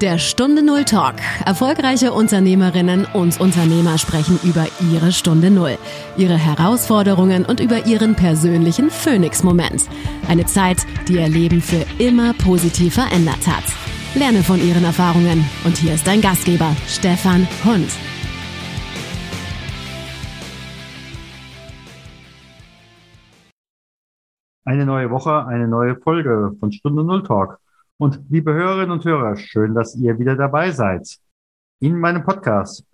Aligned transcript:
Der 0.00 0.16
Stunde 0.16 0.64
Null 0.64 0.86
Talk. 0.86 1.16
Erfolgreiche 1.44 2.12
Unternehmerinnen 2.12 3.06
und 3.12 3.38
Unternehmer 3.38 3.98
sprechen 3.98 4.40
über 4.42 4.66
ihre 4.90 5.12
Stunde 5.12 5.50
Null, 5.50 5.76
ihre 6.16 6.38
Herausforderungen 6.38 7.44
und 7.44 7.60
über 7.60 7.84
ihren 7.84 8.14
persönlichen 8.14 8.88
Phoenix-Moment. 8.88 9.90
Eine 10.26 10.46
Zeit, 10.46 10.86
die 11.06 11.16
ihr 11.16 11.28
Leben 11.28 11.60
für 11.60 11.84
immer 12.02 12.32
positiv 12.32 12.94
verändert 12.94 13.46
hat. 13.46 13.64
Lerne 14.14 14.42
von 14.42 14.58
ihren 14.66 14.84
Erfahrungen. 14.84 15.44
Und 15.66 15.76
hier 15.76 15.92
ist 15.92 16.06
dein 16.06 16.22
Gastgeber, 16.22 16.74
Stefan 16.86 17.46
Hund. 17.66 17.90
Eine 24.64 24.86
neue 24.86 25.10
Woche, 25.10 25.44
eine 25.44 25.68
neue 25.68 25.94
Folge 25.96 26.56
von 26.58 26.72
Stunde 26.72 27.04
Null 27.04 27.22
Talk. 27.22 27.58
Und 28.00 28.22
liebe 28.30 28.54
Hörerinnen 28.54 28.92
und 28.92 29.04
Hörer, 29.04 29.36
schön, 29.36 29.74
dass 29.74 29.94
ihr 29.94 30.18
wieder 30.18 30.34
dabei 30.34 30.70
seid. 30.70 31.18
In 31.80 31.98
meinem 32.00 32.24
Podcast 32.24 32.86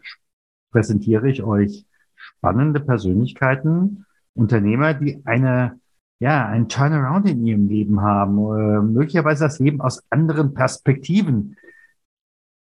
präsentiere 0.72 1.30
ich 1.30 1.44
euch 1.44 1.86
spannende 2.16 2.80
Persönlichkeiten, 2.80 4.04
Unternehmer, 4.34 4.94
die 4.94 5.24
eine, 5.24 5.78
ja, 6.18 6.48
ein 6.48 6.68
Turnaround 6.68 7.30
in 7.30 7.46
ihrem 7.46 7.68
Leben 7.68 8.00
haben, 8.00 8.36
äh, 8.36 8.82
möglicherweise 8.82 9.44
das 9.44 9.60
Leben 9.60 9.80
aus 9.80 10.02
anderen 10.10 10.54
Perspektiven 10.54 11.56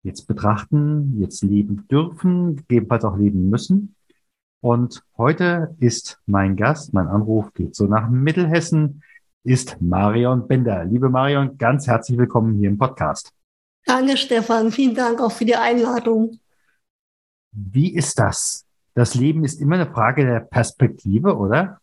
jetzt 0.02 0.26
betrachten, 0.26 1.20
jetzt 1.20 1.42
leben 1.42 1.86
dürfen, 1.88 2.56
gegebenenfalls 2.56 3.04
auch 3.04 3.18
leben 3.18 3.50
müssen. 3.50 3.94
Und 4.62 5.04
heute 5.18 5.76
ist 5.80 6.18
mein 6.24 6.56
Gast, 6.56 6.94
mein 6.94 7.08
Anruf 7.08 7.52
geht 7.52 7.76
so 7.76 7.84
nach 7.86 8.08
Mittelhessen 8.08 9.02
ist 9.44 9.80
Marion 9.80 10.46
Bender. 10.46 10.84
Liebe 10.84 11.08
Marion, 11.08 11.58
ganz 11.58 11.86
herzlich 11.86 12.16
willkommen 12.16 12.58
hier 12.58 12.68
im 12.68 12.78
Podcast. 12.78 13.32
Danke, 13.84 14.16
Stefan. 14.16 14.70
Vielen 14.70 14.94
Dank 14.94 15.20
auch 15.20 15.32
für 15.32 15.44
die 15.44 15.56
Einladung. 15.56 16.38
Wie 17.50 17.94
ist 17.94 18.18
das? 18.18 18.64
Das 18.94 19.14
Leben 19.14 19.44
ist 19.44 19.60
immer 19.60 19.74
eine 19.74 19.90
Frage 19.90 20.24
der 20.24 20.40
Perspektive, 20.40 21.36
oder? 21.36 21.80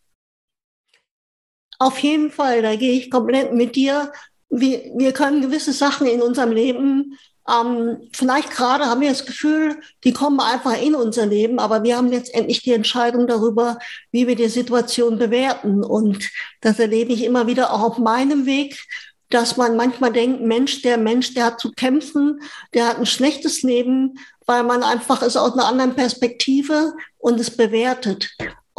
Auf 1.79 1.99
jeden 1.99 2.31
Fall, 2.31 2.61
da 2.61 2.75
gehe 2.75 2.93
ich 2.93 3.11
komplett 3.11 3.53
mit 3.53 3.75
dir. 3.75 4.11
Wir, 4.49 4.79
wir 4.97 5.11
können 5.11 5.41
gewisse 5.41 5.73
Sachen 5.73 6.07
in 6.07 6.21
unserem 6.21 6.51
Leben 6.51 7.17
ähm, 7.49 8.09
vielleicht 8.13 8.51
gerade 8.51 8.85
haben 8.85 9.01
wir 9.01 9.09
das 9.09 9.25
Gefühl, 9.25 9.79
die 10.03 10.13
kommen 10.13 10.39
einfach 10.39 10.79
in 10.81 10.95
unser 10.95 11.25
Leben, 11.25 11.59
aber 11.59 11.83
wir 11.83 11.97
haben 11.97 12.09
letztendlich 12.09 12.61
die 12.61 12.73
Entscheidung 12.73 13.27
darüber, 13.27 13.79
wie 14.11 14.27
wir 14.27 14.35
die 14.35 14.49
Situation 14.49 15.17
bewerten. 15.17 15.83
Und 15.83 16.29
das 16.61 16.79
erlebe 16.79 17.13
ich 17.13 17.23
immer 17.23 17.47
wieder 17.47 17.73
auch 17.73 17.81
auf 17.81 17.97
meinem 17.97 18.45
Weg, 18.45 18.85
dass 19.29 19.57
man 19.57 19.75
manchmal 19.75 20.11
denkt, 20.11 20.41
Mensch, 20.41 20.81
der 20.81 20.97
Mensch, 20.97 21.33
der 21.33 21.45
hat 21.45 21.59
zu 21.59 21.71
kämpfen, 21.71 22.41
der 22.73 22.87
hat 22.87 22.97
ein 22.97 23.05
schlechtes 23.05 23.61
Leben, 23.61 24.19
weil 24.45 24.63
man 24.63 24.81
einfach 24.81 25.21
es 25.21 25.37
aus 25.37 25.53
einer 25.53 25.67
anderen 25.67 25.95
Perspektive 25.95 26.93
und 27.19 27.39
es 27.39 27.55
bewertet. 27.55 28.29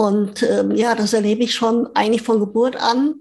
Und 0.00 0.42
ähm, 0.42 0.70
ja, 0.70 0.94
das 0.94 1.12
erlebe 1.12 1.42
ich 1.42 1.54
schon 1.54 1.86
eigentlich 1.94 2.22
von 2.22 2.40
Geburt 2.40 2.74
an, 2.74 3.16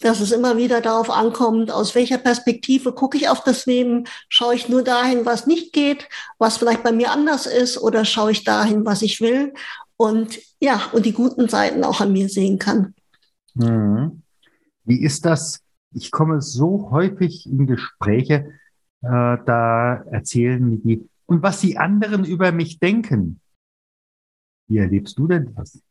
dass 0.00 0.18
es 0.18 0.32
immer 0.32 0.56
wieder 0.56 0.80
darauf 0.80 1.10
ankommt, 1.10 1.70
aus 1.70 1.94
welcher 1.94 2.16
Perspektive 2.16 2.94
gucke 2.94 3.18
ich 3.18 3.28
auf 3.28 3.44
das 3.44 3.66
Leben, 3.66 4.04
schaue 4.30 4.54
ich 4.54 4.66
nur 4.66 4.82
dahin, 4.82 5.26
was 5.26 5.46
nicht 5.46 5.74
geht, 5.74 6.08
was 6.38 6.56
vielleicht 6.56 6.82
bei 6.82 6.90
mir 6.90 7.10
anders 7.10 7.44
ist, 7.44 7.76
oder 7.76 8.06
schaue 8.06 8.30
ich 8.30 8.44
dahin, 8.44 8.86
was 8.86 9.02
ich 9.02 9.20
will 9.20 9.52
und 9.98 10.38
ja, 10.58 10.80
und 10.94 11.04
die 11.04 11.12
guten 11.12 11.50
Seiten 11.50 11.84
auch 11.84 12.00
an 12.00 12.14
mir 12.14 12.30
sehen 12.30 12.58
kann. 12.58 12.94
Mhm. 13.52 14.22
Wie 14.84 15.02
ist 15.02 15.26
das? 15.26 15.60
Ich 15.92 16.10
komme 16.10 16.40
so 16.40 16.90
häufig 16.90 17.44
in 17.44 17.66
Gespräche, 17.66 18.52
äh, 19.02 19.36
da 19.44 20.02
erzählen 20.10 20.82
die, 20.82 21.06
und 21.26 21.42
was 21.42 21.60
die 21.60 21.76
anderen 21.76 22.24
über 22.24 22.52
mich 22.52 22.78
denken. 22.78 23.38
Wie 24.66 24.78
erlebst 24.78 25.18
du 25.18 25.26
denn 25.26 25.54
das? 25.54 25.82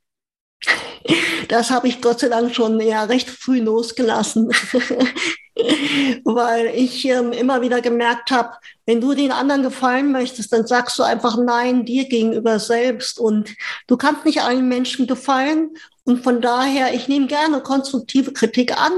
Das 1.48 1.70
habe 1.70 1.88
ich 1.88 2.02
Gott 2.02 2.20
sei 2.22 2.30
Dank 2.30 2.56
schon 2.56 2.80
ja 2.80 3.04
recht 3.04 3.30
früh 3.30 3.60
losgelassen, 3.60 4.48
weil 6.24 6.68
ich 6.68 7.06
ähm, 7.06 7.34
immer 7.34 7.62
wieder 7.62 7.82
gemerkt 7.82 8.32
habe, 8.32 8.54
wenn 8.86 9.02
du 9.02 9.14
den 9.14 9.32
anderen 9.32 9.64
gefallen 9.64 10.12
möchtest, 10.12 10.54
dann 10.54 10.66
sagst 10.66 10.98
du 10.98 11.04
einfach 11.04 11.38
Nein 11.38 11.86
dir 11.86 12.08
gegenüber 12.08 12.60
selbst. 12.60 13.20
Und 13.20 13.56
du 13.88 13.98
kannst 13.98 14.26
nicht 14.26 14.42
allen 14.42 14.70
Menschen 14.70 15.08
gefallen. 15.08 15.72
Und 16.04 16.24
von 16.24 16.42
daher, 16.42 16.94
ich 16.94 17.08
nehme 17.08 17.28
gerne 17.28 17.62
konstruktive 17.62 18.34
Kritik 18.34 18.78
an, 18.78 18.92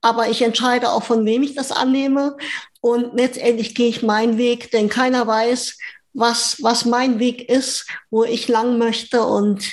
aber 0.00 0.28
ich 0.28 0.42
entscheide 0.42 0.90
auch, 0.90 1.02
von 1.02 1.24
wem 1.24 1.42
ich 1.42 1.54
das 1.54 1.70
annehme. 1.72 2.36
Und 2.80 3.14
letztendlich 3.14 3.74
gehe 3.74 3.88
ich 3.88 4.02
meinen 4.02 4.38
Weg, 4.38 4.70
denn 4.70 4.88
keiner 4.88 5.26
weiß, 5.26 5.76
was, 6.12 6.56
was 6.62 6.84
mein 6.84 7.18
Weg 7.18 7.48
ist, 7.48 7.86
wo 8.10 8.24
ich 8.24 8.48
lang 8.48 8.78
möchte. 8.78 9.22
Und 9.22 9.72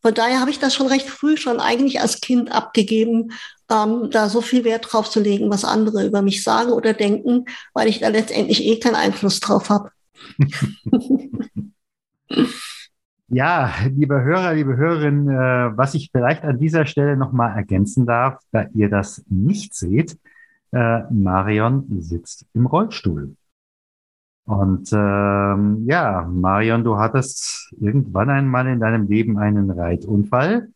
von 0.00 0.14
daher 0.14 0.40
habe 0.40 0.50
ich 0.50 0.58
das 0.58 0.74
schon 0.74 0.86
recht 0.86 1.08
früh, 1.08 1.36
schon 1.36 1.60
eigentlich 1.60 2.00
als 2.00 2.20
Kind 2.20 2.52
abgegeben, 2.52 3.32
ähm, 3.70 4.08
da 4.10 4.28
so 4.28 4.40
viel 4.40 4.64
Wert 4.64 4.88
drauf 4.90 5.10
zu 5.10 5.20
legen, 5.20 5.50
was 5.50 5.64
andere 5.64 6.06
über 6.06 6.22
mich 6.22 6.42
sagen 6.42 6.70
oder 6.72 6.94
denken, 6.94 7.44
weil 7.74 7.88
ich 7.88 8.00
da 8.00 8.08
letztendlich 8.08 8.64
eh 8.64 8.78
keinen 8.78 8.96
Einfluss 8.96 9.40
drauf 9.40 9.70
habe. 9.70 9.90
Ja, 13.30 13.74
liebe 13.94 14.22
Hörer, 14.22 14.54
liebe 14.54 14.78
Hörerinnen, 14.78 15.28
äh, 15.28 15.76
was 15.76 15.92
ich 15.92 16.08
vielleicht 16.10 16.44
an 16.44 16.58
dieser 16.58 16.86
Stelle 16.86 17.14
nochmal 17.14 17.54
ergänzen 17.54 18.06
darf, 18.06 18.38
da 18.52 18.64
ihr 18.72 18.88
das 18.88 19.22
nicht 19.28 19.74
seht, 19.74 20.16
äh, 20.72 21.00
Marion 21.10 21.84
sitzt 22.00 22.46
im 22.54 22.64
Rollstuhl. 22.64 23.36
Und 24.48 24.90
ähm, 24.94 25.84
ja, 25.86 26.22
Marion, 26.22 26.82
du 26.82 26.96
hattest 26.96 27.70
irgendwann 27.78 28.30
einmal 28.30 28.66
in 28.66 28.80
deinem 28.80 29.06
Leben 29.06 29.38
einen 29.38 29.70
Reitunfall. 29.70 30.70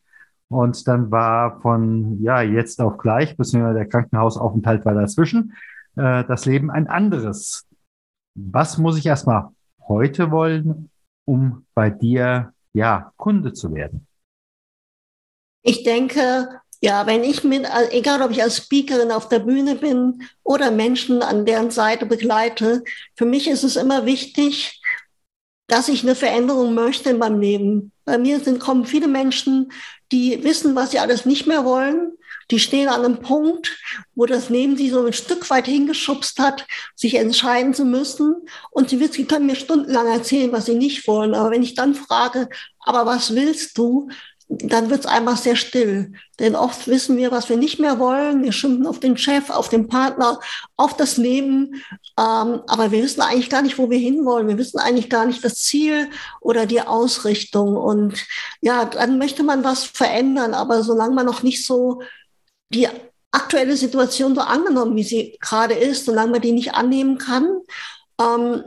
Und 0.47 0.87
dann 0.87 1.09
war 1.09 1.59
von 1.61 2.21
ja 2.21 2.43
jetzt 2.43 2.79
auf 2.79 2.99
gleich, 2.99 3.35
beziehungsweise 3.35 3.79
der 3.79 3.89
Krankenhausaufenthalt 3.89 4.85
war 4.85 4.93
dazwischen, 4.93 5.53
äh, 5.95 6.23
das 6.23 6.45
Leben 6.45 6.69
ein 6.69 6.85
anderes. 6.85 7.67
Was 8.35 8.77
muss 8.77 8.95
ich 8.95 9.07
erstmal 9.07 9.49
heute 9.87 10.29
wollen, 10.29 10.91
um 11.25 11.65
bei 11.73 11.89
dir 11.89 12.53
ja 12.73 13.11
Kunde 13.17 13.53
zu 13.53 13.73
werden? 13.73 14.05
Ich 15.63 15.83
denke, 15.83 16.61
ja, 16.83 17.07
wenn 17.07 17.23
ich 17.23 17.45
mit, 17.45 17.65
egal 17.91 18.21
ob 18.21 18.31
ich 18.31 18.43
als 18.43 18.57
Speakerin 18.57 19.09
auf 19.09 19.29
der 19.29 19.39
Bühne 19.39 19.75
bin 19.75 20.27
oder 20.43 20.69
Menschen 20.69 21.21
an 21.21 21.45
deren 21.45 21.71
Seite 21.71 22.05
begleite, 22.05 22.83
für 23.15 23.23
mich 23.23 23.47
ist 23.47 23.63
es 23.63 23.77
immer 23.77 24.05
wichtig, 24.05 24.81
dass 25.67 25.87
ich 25.87 26.03
eine 26.03 26.13
Veränderung 26.13 26.73
möchte 26.73 27.09
in 27.11 27.19
meinem 27.19 27.39
Leben. 27.39 27.93
Bei 28.03 28.17
mir 28.17 28.41
sind, 28.41 28.59
kommen 28.59 28.85
viele 28.85 29.07
Menschen, 29.07 29.71
die 30.11 30.43
wissen, 30.43 30.75
was 30.75 30.91
sie 30.91 30.99
alles 30.99 31.25
nicht 31.25 31.47
mehr 31.47 31.63
wollen. 31.63 32.17
Die 32.51 32.59
stehen 32.59 32.89
an 32.89 33.05
einem 33.05 33.21
Punkt, 33.21 33.77
wo 34.13 34.25
das 34.25 34.49
Leben 34.49 34.75
sie 34.75 34.89
so 34.89 35.05
ein 35.05 35.13
Stück 35.13 35.49
weit 35.49 35.67
hingeschubst 35.67 36.37
hat, 36.39 36.67
sich 36.95 37.15
entscheiden 37.15 37.73
zu 37.73 37.85
müssen. 37.85 38.35
Und 38.71 38.89
sie, 38.89 38.97
sie 39.07 39.23
können 39.23 39.45
mir 39.45 39.55
stundenlang 39.55 40.07
erzählen, 40.07 40.51
was 40.51 40.65
sie 40.65 40.75
nicht 40.75 41.07
wollen. 41.07 41.33
Aber 41.33 41.51
wenn 41.51 41.63
ich 41.63 41.75
dann 41.75 41.95
frage, 41.95 42.49
aber 42.81 43.05
was 43.05 43.33
willst 43.33 43.77
du? 43.77 44.09
Dann 44.57 44.89
wird 44.89 45.01
es 45.01 45.05
einfach 45.05 45.37
sehr 45.37 45.55
still. 45.55 46.13
Denn 46.39 46.55
oft 46.55 46.87
wissen 46.87 47.17
wir, 47.17 47.31
was 47.31 47.49
wir 47.49 47.57
nicht 47.57 47.79
mehr 47.79 47.99
wollen. 47.99 48.43
Wir 48.43 48.51
schimpfen 48.51 48.85
auf 48.85 48.99
den 48.99 49.17
Chef, 49.17 49.49
auf 49.49 49.69
den 49.69 49.87
Partner, 49.87 50.39
auf 50.77 50.95
das 50.95 51.17
Leben. 51.17 51.83
Ähm, 52.19 52.61
aber 52.67 52.91
wir 52.91 53.03
wissen 53.03 53.21
eigentlich 53.21 53.49
gar 53.49 53.61
nicht, 53.61 53.77
wo 53.77 53.89
wir 53.89 53.97
hinwollen. 53.97 54.47
Wir 54.47 54.57
wissen 54.57 54.79
eigentlich 54.79 55.09
gar 55.09 55.25
nicht 55.25 55.43
das 55.43 55.55
Ziel 55.55 56.09
oder 56.41 56.65
die 56.65 56.81
Ausrichtung. 56.81 57.75
Und 57.75 58.25
ja, 58.61 58.85
dann 58.85 59.17
möchte 59.17 59.43
man 59.43 59.63
was 59.63 59.83
verändern. 59.83 60.53
Aber 60.53 60.83
solange 60.83 61.15
man 61.15 61.25
noch 61.25 61.43
nicht 61.43 61.65
so 61.65 62.01
die 62.69 62.87
aktuelle 63.31 63.75
Situation 63.77 64.35
so 64.35 64.41
angenommen, 64.41 64.95
wie 64.95 65.03
sie 65.03 65.37
gerade 65.41 65.73
ist, 65.73 66.05
solange 66.05 66.31
man 66.31 66.41
die 66.41 66.51
nicht 66.51 66.75
annehmen 66.75 67.17
kann, 67.17 67.61
ähm, 68.21 68.63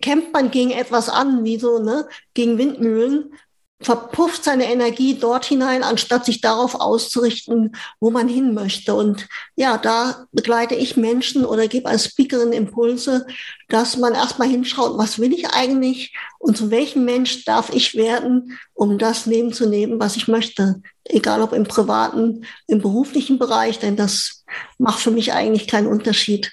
kämpft 0.00 0.32
man 0.32 0.50
gegen 0.50 0.70
etwas 0.70 1.08
an, 1.08 1.44
wie 1.44 1.58
so, 1.58 1.78
ne, 1.78 2.08
gegen 2.34 2.58
Windmühlen, 2.58 3.32
verpufft 3.80 4.42
seine 4.44 4.72
Energie 4.72 5.18
dort 5.18 5.44
hinein, 5.44 5.82
anstatt 5.82 6.24
sich 6.24 6.40
darauf 6.40 6.80
auszurichten, 6.80 7.76
wo 8.00 8.10
man 8.10 8.26
hin 8.26 8.54
möchte. 8.54 8.94
Und 8.94 9.28
ja, 9.54 9.76
da 9.76 10.26
begleite 10.32 10.74
ich 10.74 10.96
Menschen 10.96 11.44
oder 11.44 11.68
gebe 11.68 11.88
als 11.88 12.06
Speakerin 12.06 12.52
Impulse, 12.52 13.26
dass 13.68 13.98
man 13.98 14.14
erstmal 14.14 14.48
hinschaut, 14.48 14.96
was 14.96 15.18
will 15.18 15.32
ich 15.32 15.48
eigentlich 15.50 16.16
und 16.38 16.56
zu 16.56 16.70
welchem 16.70 17.04
Mensch 17.04 17.44
darf 17.44 17.70
ich 17.72 17.94
werden, 17.94 18.58
um 18.72 18.98
das 18.98 19.26
Leben 19.26 19.52
zu 19.52 19.68
nehmen, 19.68 20.00
was 20.00 20.16
ich 20.16 20.26
möchte. 20.26 20.80
Egal 21.04 21.42
ob 21.42 21.52
im 21.52 21.64
privaten, 21.64 22.46
im 22.66 22.80
beruflichen 22.80 23.38
Bereich, 23.38 23.78
denn 23.78 23.96
das 23.96 24.44
macht 24.78 25.00
für 25.00 25.10
mich 25.10 25.34
eigentlich 25.34 25.68
keinen 25.68 25.86
Unterschied. 25.86 26.52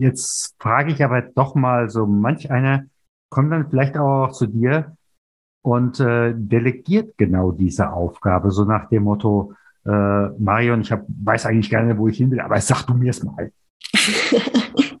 Jetzt 0.00 0.54
frage 0.60 0.92
ich 0.92 1.02
aber 1.02 1.22
doch 1.22 1.56
mal 1.56 1.90
so, 1.90 2.06
manch 2.06 2.52
einer 2.52 2.84
kommt 3.30 3.52
dann 3.52 3.68
vielleicht 3.68 3.96
auch 3.96 4.30
zu 4.30 4.46
dir 4.46 4.96
und 5.68 6.00
äh, 6.00 6.32
delegiert 6.34 7.18
genau 7.18 7.52
diese 7.52 7.92
Aufgabe, 7.92 8.50
so 8.50 8.64
nach 8.64 8.88
dem 8.88 9.02
Motto, 9.04 9.52
äh, 9.84 10.28
Marion, 10.38 10.80
ich 10.80 10.90
hab, 10.90 11.04
weiß 11.08 11.46
eigentlich 11.46 11.70
gerne, 11.70 11.96
wo 11.98 12.08
ich 12.08 12.16
hin 12.16 12.30
will, 12.30 12.40
aber 12.40 12.60
sag 12.60 12.84
du 12.86 12.94
mir 12.94 13.10
es 13.10 13.22
mal. 13.22 13.52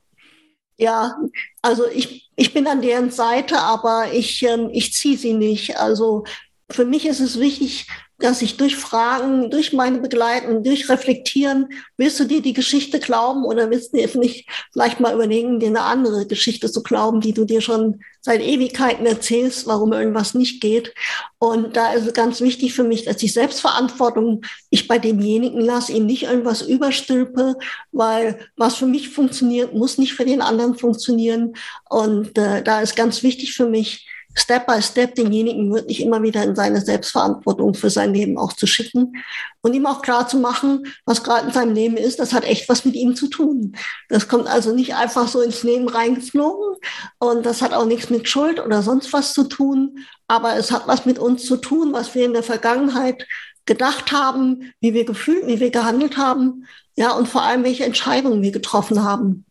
Ja, 0.80 1.16
also 1.60 1.88
ich, 1.92 2.30
ich 2.36 2.54
bin 2.54 2.68
an 2.68 2.80
deren 2.80 3.10
Seite, 3.10 3.58
aber 3.58 4.12
ich, 4.12 4.44
ähm, 4.44 4.70
ich 4.72 4.92
ziehe 4.92 5.18
sie 5.18 5.34
nicht. 5.34 5.76
Also 5.76 6.22
für 6.70 6.84
mich 6.84 7.04
ist 7.04 7.18
es 7.18 7.40
wichtig, 7.40 7.88
dass 8.18 8.42
ich 8.42 8.56
durch 8.56 8.76
Fragen, 8.76 9.50
durch 9.50 9.72
meine 9.72 10.00
Begleiten, 10.00 10.64
durch 10.64 10.88
Reflektieren, 10.88 11.68
willst 11.96 12.18
du 12.18 12.24
dir 12.24 12.42
die 12.42 12.52
Geschichte 12.52 12.98
glauben 12.98 13.44
oder 13.44 13.70
willst 13.70 13.92
du 13.92 13.98
dir 13.98 14.18
nicht 14.18 14.48
vielleicht 14.72 14.98
mal 14.98 15.14
überlegen, 15.14 15.60
dir 15.60 15.68
eine 15.68 15.82
andere 15.82 16.26
Geschichte 16.26 16.70
zu 16.70 16.82
glauben, 16.82 17.20
die 17.20 17.32
du 17.32 17.44
dir 17.44 17.60
schon 17.60 18.00
seit 18.20 18.42
Ewigkeiten 18.42 19.06
erzählst, 19.06 19.68
warum 19.68 19.92
irgendwas 19.92 20.34
nicht 20.34 20.60
geht. 20.60 20.92
Und 21.38 21.76
da 21.76 21.92
ist 21.92 22.06
es 22.06 22.12
ganz 22.12 22.40
wichtig 22.40 22.74
für 22.74 22.82
mich, 22.82 23.04
dass 23.04 23.16
die 23.16 23.28
Selbstverantwortung 23.28 24.42
ich 24.70 24.88
bei 24.88 24.98
demjenigen 24.98 25.60
lasse, 25.60 25.92
ihm 25.92 26.06
nicht 26.06 26.24
irgendwas 26.24 26.62
überstülpe, 26.62 27.54
weil 27.92 28.38
was 28.56 28.74
für 28.74 28.86
mich 28.86 29.10
funktioniert, 29.10 29.74
muss 29.74 29.96
nicht 29.96 30.14
für 30.14 30.24
den 30.24 30.42
anderen 30.42 30.74
funktionieren. 30.76 31.54
Und 31.88 32.36
äh, 32.36 32.62
da 32.64 32.80
ist 32.80 32.96
ganz 32.96 33.22
wichtig 33.22 33.54
für 33.54 33.68
mich, 33.68 34.06
Step 34.38 34.66
by 34.66 34.80
Step 34.80 35.14
denjenigen 35.14 35.72
wirklich 35.72 36.00
immer 36.00 36.22
wieder 36.22 36.42
in 36.44 36.54
seine 36.54 36.80
Selbstverantwortung 36.80 37.74
für 37.74 37.90
sein 37.90 38.14
Leben 38.14 38.38
auch 38.38 38.52
zu 38.52 38.66
schicken 38.66 39.12
und 39.60 39.74
ihm 39.74 39.86
auch 39.86 40.02
klar 40.02 40.28
zu 40.28 40.38
machen, 40.38 40.86
was 41.04 41.22
gerade 41.22 41.48
in 41.48 41.52
seinem 41.52 41.74
Leben 41.74 41.96
ist, 41.96 42.20
das 42.20 42.32
hat 42.32 42.44
echt 42.44 42.68
was 42.68 42.84
mit 42.84 42.94
ihm 42.94 43.16
zu 43.16 43.28
tun. 43.28 43.76
Das 44.08 44.28
kommt 44.28 44.46
also 44.46 44.74
nicht 44.74 44.94
einfach 44.94 45.28
so 45.28 45.40
ins 45.40 45.62
Leben 45.62 45.88
reingeflogen 45.88 46.76
und 47.18 47.44
das 47.44 47.62
hat 47.62 47.72
auch 47.72 47.86
nichts 47.86 48.10
mit 48.10 48.28
Schuld 48.28 48.64
oder 48.64 48.82
sonst 48.82 49.12
was 49.12 49.34
zu 49.34 49.44
tun, 49.44 49.98
aber 50.26 50.56
es 50.56 50.70
hat 50.70 50.86
was 50.86 51.06
mit 51.06 51.18
uns 51.18 51.44
zu 51.44 51.56
tun, 51.56 51.92
was 51.92 52.14
wir 52.14 52.24
in 52.24 52.32
der 52.32 52.42
Vergangenheit 52.42 53.26
gedacht 53.66 54.12
haben, 54.12 54.72
wie 54.80 54.94
wir 54.94 55.04
gefühlt, 55.04 55.46
wie 55.46 55.60
wir 55.60 55.70
gehandelt 55.70 56.16
haben, 56.16 56.66
ja, 56.96 57.12
und 57.12 57.28
vor 57.28 57.42
allem, 57.42 57.62
welche 57.62 57.84
Entscheidungen 57.84 58.42
wir 58.42 58.50
getroffen 58.50 59.04
haben. 59.04 59.44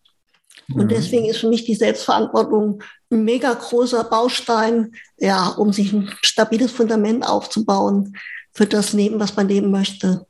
Und 0.73 0.85
mhm. 0.85 0.89
deswegen 0.89 1.25
ist 1.25 1.37
für 1.37 1.47
mich 1.47 1.63
die 1.63 1.75
Selbstverantwortung 1.75 2.83
ein 3.11 3.23
mega 3.23 3.53
großer 3.53 4.03
Baustein, 4.03 4.93
ja, 5.17 5.47
um 5.49 5.71
sich 5.71 5.93
ein 5.93 6.11
stabiles 6.21 6.71
Fundament 6.71 7.27
aufzubauen 7.27 8.17
für 8.53 8.65
das 8.65 8.93
Leben, 8.93 9.19
was 9.19 9.35
man 9.35 9.47
leben 9.47 9.71
möchte. 9.71 10.25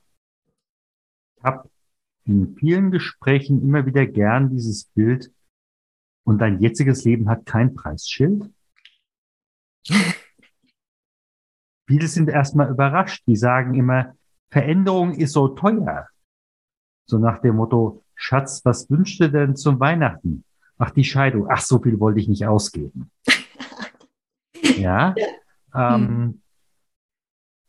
Ich 1.38 1.44
habe 1.44 1.70
in 2.26 2.56
vielen 2.60 2.92
Gesprächen 2.92 3.62
immer 3.62 3.86
wieder 3.86 4.06
gern 4.06 4.50
dieses 4.50 4.86
Bild, 4.86 5.32
und 6.28 6.40
dein 6.40 6.60
jetziges 6.60 7.06
Leben 7.06 7.30
hat 7.30 7.46
kein 7.46 7.74
Preisschild. 7.74 8.54
Viele 11.88 12.08
sind 12.10 12.28
erstmal 12.28 12.70
überrascht. 12.70 13.24
Die 13.28 13.38
sagen 13.38 13.76
immer, 13.76 14.14
Veränderung 14.50 15.14
ist 15.14 15.32
so 15.32 15.48
teuer. 15.48 16.10
So 17.10 17.18
nach 17.18 17.40
dem 17.40 17.56
Motto, 17.56 18.04
Schatz, 18.14 18.66
was 18.66 18.90
wünschst 18.90 19.22
du 19.22 19.32
denn 19.32 19.56
zum 19.56 19.80
Weihnachten? 19.80 20.44
Ach, 20.78 20.92
die 20.92 21.04
Scheidung. 21.04 21.48
Ach, 21.50 21.62
so 21.62 21.80
viel 21.80 22.00
wollte 22.00 22.20
ich 22.20 22.28
nicht 22.28 22.46
ausgeben. 22.46 23.10
ja. 24.78 25.16
ja. 25.16 25.96
Ähm, 25.96 26.42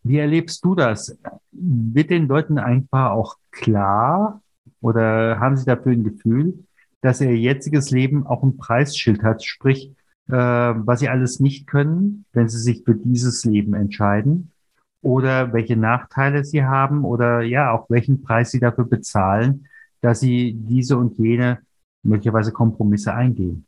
wie 0.03 0.19
erlebst 0.19 0.65
du 0.65 0.75
das? 0.75 1.19
Wird 1.53 2.11
den 2.11 2.29
Leuten 2.29 2.59
einfach 2.59 3.11
auch 3.11 3.37
klar 3.51 4.43
oder 4.81 5.41
haben 5.41 5.57
sie 5.57 5.65
dafür 5.65 5.93
ein 5.93 6.05
Gefühl, 6.05 6.65
dass 7.01 7.21
ihr 7.21 7.37
jetziges 7.37 7.91
Leben 7.91 8.27
auch 8.27 8.43
ein 8.43 8.57
Preisschild 8.57 9.23
hat, 9.23 9.45
sprich, 9.45 9.93
äh, 10.29 10.33
was 10.33 11.01
sie 11.01 11.09
alles 11.09 11.41
nicht 11.41 11.67
können, 11.67 12.25
wenn 12.33 12.49
sie 12.49 12.59
sich 12.59 12.85
für 12.85 12.95
dieses 12.95 13.45
Leben 13.45 13.75
entscheiden? 13.75 14.53
Oder 15.01 15.53
welche 15.53 15.77
Nachteile 15.77 16.45
sie 16.45 16.65
haben 16.65 17.05
oder 17.05 17.43
ja, 17.43 17.71
auch 17.71 17.89
welchen 17.89 18.23
Preis 18.23 18.51
sie 18.51 18.59
dafür 18.59 18.85
bezahlen, 18.85 19.69
dass 20.01 20.21
sie 20.21 20.55
diese 20.55 20.97
und 20.97 21.19
jene 21.19 21.61
möglicherweise 22.03 22.53
Kompromisse 22.53 23.13
eingehen. 23.13 23.67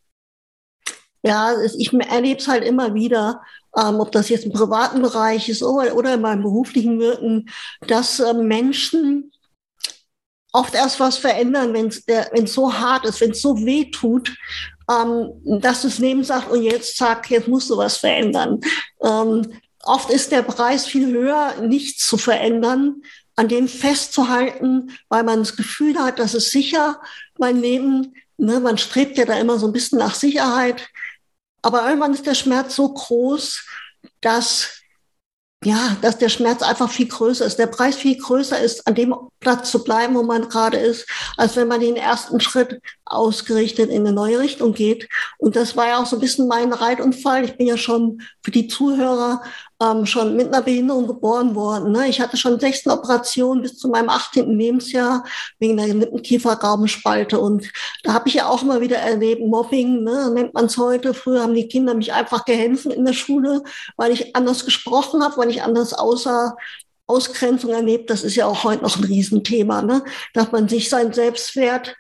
Ja, 1.23 1.55
ich 1.77 1.93
erlebe 1.93 2.41
es 2.41 2.49
halt 2.49 2.65
immer 2.65 2.95
wieder, 2.95 3.43
ähm, 3.77 4.01
ob 4.01 4.11
das 4.11 4.31
jetzt 4.31 4.47
im 4.47 4.53
privaten 4.53 5.03
Bereich 5.03 5.49
ist 5.49 5.63
oder, 5.63 6.15
in 6.15 6.21
meinem 6.23 6.43
beruflichen 6.43 6.99
Wirken, 6.99 7.51
dass 7.87 8.21
äh, 8.21 8.33
Menschen 8.33 9.31
oft 10.53 10.75
erst 10.75 10.99
was 10.99 11.19
verändern, 11.19 11.75
wenn 11.75 11.89
es 11.89 12.55
so 12.55 12.73
hart 12.73 13.05
ist, 13.05 13.21
wenn 13.21 13.33
es 13.33 13.43
so 13.43 13.65
weh 13.65 13.91
tut, 13.91 14.35
ähm, 14.91 15.31
dass 15.61 15.83
das 15.83 15.99
Leben 15.99 16.25
sagt, 16.25 16.51
und 16.51 16.63
jetzt 16.63 16.97
zack, 16.97 17.31
jetzt 17.31 17.49
musst 17.49 17.71
du 17.71 17.77
was 17.77 17.99
verändern. 17.99 18.61
Ähm, 19.03 19.53
oft 19.85 20.11
ist 20.11 20.33
der 20.33 20.43
Preis 20.43 20.87
viel 20.87 21.13
höher, 21.13 21.61
nichts 21.61 22.07
zu 22.07 22.17
verändern, 22.17 23.03
an 23.37 23.49
dem 23.49 23.69
festzuhalten, 23.69 24.91
weil 25.09 25.23
man 25.23 25.41
das 25.41 25.57
Gefühl 25.57 25.99
hat, 25.99 26.19
das 26.19 26.35
ist 26.35 26.51
sicher, 26.51 27.01
mein 27.41 27.61
Leben. 27.61 28.15
Ne, 28.37 28.61
man 28.61 28.79
strebt 28.79 29.19
ja 29.19 29.25
da 29.25 29.39
immer 29.39 29.59
so 29.59 29.67
ein 29.67 29.73
bisschen 29.73 29.99
nach 29.99 30.15
Sicherheit. 30.15 30.89
Aber 31.63 31.87
irgendwann 31.87 32.15
ist 32.15 32.27
der 32.27 32.35
Schmerz 32.35 32.77
so 32.77 32.93
groß, 32.93 33.67
dass 34.21 34.81
ja, 35.63 35.97
dass 36.01 36.17
der 36.17 36.31
Schmerz 36.31 36.63
einfach 36.63 36.91
viel 36.91 37.09
größer 37.09 37.45
ist, 37.45 37.59
der 37.59 37.67
Preis 37.67 37.97
viel 37.97 38.17
größer 38.17 38.59
ist, 38.59 38.87
an 38.87 38.95
dem 38.95 39.15
Platz 39.41 39.71
zu 39.71 39.85
bleiben, 39.85 40.15
wo 40.15 40.23
man 40.23 40.49
gerade 40.49 40.79
ist, 40.79 41.07
als 41.37 41.55
wenn 41.57 41.69
man 41.69 41.81
den 41.81 41.97
ersten 41.97 42.41
Schritt 42.41 42.81
ausgerichtet 43.11 43.91
in 43.91 44.07
eine 44.07 44.13
neue 44.13 44.39
Richtung 44.39 44.73
geht. 44.73 45.09
Und 45.39 45.57
das 45.57 45.77
war 45.77 45.89
ja 45.89 45.99
auch 45.99 46.07
so 46.07 46.17
ein 46.17 46.21
bisschen 46.21 46.49
mein 46.49 46.73
Reitunfall. 46.73 47.45
Ich 47.45 47.57
bin 47.57 47.67
ja 47.67 47.77
schon 47.77 48.23
für 48.43 48.51
die 48.51 48.69
Zuhörer 48.69 49.43
ähm, 49.83 50.07
schon 50.07 50.37
mit 50.37 50.49
einer 50.49 50.63
Behinderung 50.63 51.07
geboren 51.07 51.55
worden. 51.55 51.93
Ne? 51.93 52.09
Ich 52.09 52.21
hatte 52.21 52.37
schon 52.37 52.61
16 52.61 52.93
Operationen 52.93 53.63
bis 53.63 53.79
zu 53.79 53.89
meinem 53.89 54.11
18. 54.11 54.57
Lebensjahr 54.57 55.25
wegen 55.59 55.77
der 55.77 55.89
Lippenkiefergaumenspalte. 55.89 57.41
Und 57.41 57.71
da 58.05 58.13
habe 58.13 58.29
ich 58.29 58.35
ja 58.35 58.49
auch 58.49 58.63
immer 58.63 58.81
wieder 58.81 58.99
erlebt, 58.99 59.43
Mobbing, 59.43 60.05
ne? 60.05 60.31
nennt 60.33 60.55
man 60.55 60.67
es 60.67 60.77
heute. 60.79 61.15
Früher 61.15 61.43
haben 61.43 61.55
die 61.55 61.69
Kinder 61.69 61.95
mich 61.95 62.13
einfach 62.13 62.45
gehänselt 62.45 62.95
in 62.95 63.05
der 63.05 63.13
Schule, 63.13 63.63
weil 63.97 64.13
ich 64.13 64.37
anders 64.37 64.65
gesprochen 64.65 65.23
habe, 65.25 65.37
weil 65.37 65.51
ich 65.51 65.63
anders 65.63 65.95
aussah, 65.95 66.57
Ausgrenzung 67.11 67.73
erlebt, 67.73 68.09
das 68.09 68.23
ist 68.23 68.37
ja 68.37 68.47
auch 68.47 68.63
heute 68.63 68.85
noch 68.85 68.97
ein 68.97 69.05
Riesenthema, 69.05 69.83
ne? 69.83 70.05
dass 70.33 70.53
man 70.53 70.69
sich 70.69 70.89
sein 70.89 71.13
Selbstwert 71.13 71.97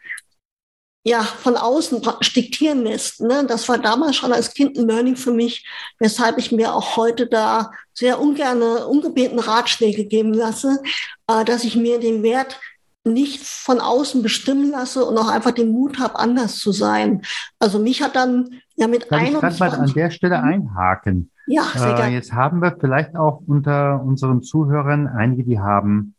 ja, 1.02 1.22
von 1.22 1.56
außen 1.56 2.02
diktieren 2.36 2.82
lässt. 2.84 3.20
Ne? 3.20 3.44
Das 3.48 3.68
war 3.68 3.78
damals 3.78 4.16
schon 4.16 4.32
als 4.32 4.52
Kind 4.52 4.76
ein 4.76 4.86
Learning 4.86 5.16
für 5.16 5.32
mich, 5.32 5.66
weshalb 5.98 6.36
ich 6.38 6.52
mir 6.52 6.74
auch 6.74 6.96
heute 6.96 7.26
da 7.26 7.72
sehr 7.94 8.20
ungerne, 8.20 8.86
ungebeten 8.86 9.38
Ratschläge 9.38 10.04
geben 10.04 10.34
lasse, 10.34 10.78
äh, 11.26 11.44
dass 11.44 11.64
ich 11.64 11.76
mir 11.76 12.00
den 12.00 12.22
Wert 12.22 12.60
nicht 13.02 13.42
von 13.46 13.80
außen 13.80 14.22
bestimmen 14.22 14.72
lasse 14.72 15.06
und 15.06 15.16
auch 15.16 15.28
einfach 15.28 15.52
den 15.52 15.72
Mut 15.72 15.98
habe, 15.98 16.18
anders 16.18 16.58
zu 16.58 16.70
sein. 16.70 17.22
Also 17.58 17.78
mich 17.78 18.02
hat 18.02 18.14
dann 18.14 18.60
ja 18.76 18.88
mit 18.88 19.08
Kann 19.08 19.20
21... 19.20 19.52
Ich 19.52 19.58
kann 19.58 19.70
mal 19.70 19.78
an 19.78 19.94
der 19.94 20.10
Stelle 20.10 20.38
mhm. 20.38 20.44
einhaken. 20.44 21.30
Ja, 21.46 21.62
sehr 21.74 21.98
äh, 21.98 22.12
Jetzt 22.12 22.34
haben 22.34 22.60
wir 22.60 22.76
vielleicht 22.78 23.16
auch 23.16 23.42
unter 23.46 24.02
unseren 24.02 24.42
Zuhörern 24.42 25.06
einige, 25.06 25.44
die 25.44 25.58
haben 25.58 26.14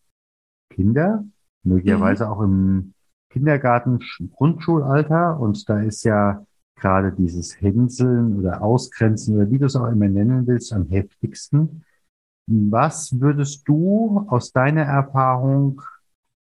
Kinder, 0.74 1.24
möglicherweise 1.64 2.26
mhm. 2.26 2.32
auch 2.32 2.42
im 2.42 2.94
Kindergarten, 3.32 4.00
Grundschulalter 4.36 5.40
und 5.40 5.68
da 5.70 5.82
ist 5.82 6.04
ja 6.04 6.46
gerade 6.76 7.12
dieses 7.12 7.62
Hänseln 7.62 8.38
oder 8.40 8.62
Ausgrenzen 8.62 9.36
oder 9.36 9.50
wie 9.50 9.60
du 9.60 9.66
es 9.66 9.76
auch 9.76 9.88
immer 9.88 10.08
nennen 10.08 10.48
willst, 10.48 10.74
am 10.74 10.88
heftigsten. 10.90 11.84
Was 12.48 13.20
würdest 13.20 13.68
du 13.68 14.26
aus 14.28 14.52
deiner 14.52 14.84
Erfahrung 14.84 15.82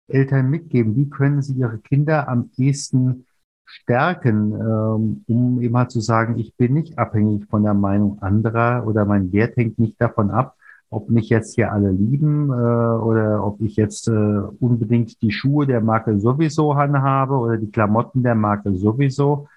Eltern 0.09 0.51
mitgeben? 0.51 0.97
Wie 0.97 1.09
können 1.09 1.43
sie 1.43 1.55
ihre 1.55 1.79
Kinder 1.79 2.29
am 2.29 2.51
ehesten 2.57 3.27
stärken, 3.65 4.53
ähm, 4.55 5.25
um 5.29 5.61
immer 5.61 5.89
zu 5.89 6.01
sagen, 6.01 6.39
ich 6.39 6.57
bin 6.57 6.75
nicht 6.75 6.99
abhängig 6.99 7.47
von 7.47 7.63
der 7.63 7.75
Meinung 7.75 8.21
anderer 8.21 8.85
oder 8.87 9.05
mein 9.05 9.33
Wert 9.33 9.57
hängt 9.57 9.79
nicht 9.79 10.01
davon 10.01 10.31
ab, 10.31 10.57
ob 10.91 11.09
mich 11.09 11.29
jetzt 11.29 11.55
hier 11.55 11.73
alle 11.73 11.93
lieben 11.93 12.51
äh, 12.51 12.53
oder 12.53 13.45
ob 13.45 13.61
ich 13.63 13.77
jetzt 13.77 14.09
äh, 14.09 14.13
unbedingt 14.13 15.23
die 15.23 15.31
Schuhe 15.31 15.67
der 15.67 15.81
Marke 15.81 16.19
sowieso 16.19 16.77
habe 16.77 17.35
oder 17.35 17.57
die 17.57 17.71
Klamotten 17.71 18.23
der 18.23 18.35
Marke 18.35 18.75
sowieso. 18.75 19.49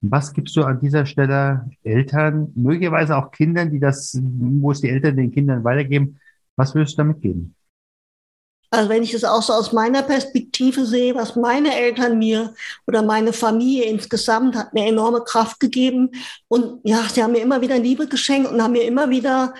Was 0.00 0.32
gibst 0.32 0.56
du 0.56 0.64
an 0.64 0.80
dieser 0.80 1.06
Stelle 1.06 1.70
Eltern, 1.84 2.50
möglicherweise 2.56 3.16
auch 3.16 3.30
Kindern, 3.30 3.70
die 3.70 3.78
das, 3.78 4.20
wo 4.20 4.72
es 4.72 4.80
die 4.80 4.88
Eltern 4.88 5.16
den 5.16 5.30
Kindern 5.30 5.62
weitergeben? 5.62 6.18
Was 6.56 6.74
würdest 6.74 6.94
du 6.94 7.02
damit 7.02 7.20
geben? 7.20 7.54
Also 8.72 8.88
wenn 8.88 9.02
ich 9.02 9.14
es 9.14 9.22
auch 9.22 9.42
so 9.42 9.52
aus 9.52 9.72
meiner 9.72 10.02
Perspektive 10.02 10.86
sehe, 10.86 11.14
was 11.14 11.36
meine 11.36 11.76
Eltern 11.76 12.18
mir 12.18 12.54
oder 12.86 13.02
meine 13.02 13.32
Familie 13.32 13.84
insgesamt 13.84 14.56
hat 14.56 14.72
mir 14.72 14.86
enorme 14.86 15.20
Kraft 15.20 15.60
gegeben. 15.60 16.10
Und 16.48 16.80
ja, 16.82 17.02
sie 17.02 17.22
haben 17.22 17.32
mir 17.32 17.42
immer 17.42 17.60
wieder 17.60 17.78
Liebe 17.78 18.08
geschenkt 18.08 18.50
und 18.50 18.62
haben 18.62 18.72
mir 18.72 18.84
immer 18.84 19.10
wieder 19.10 19.52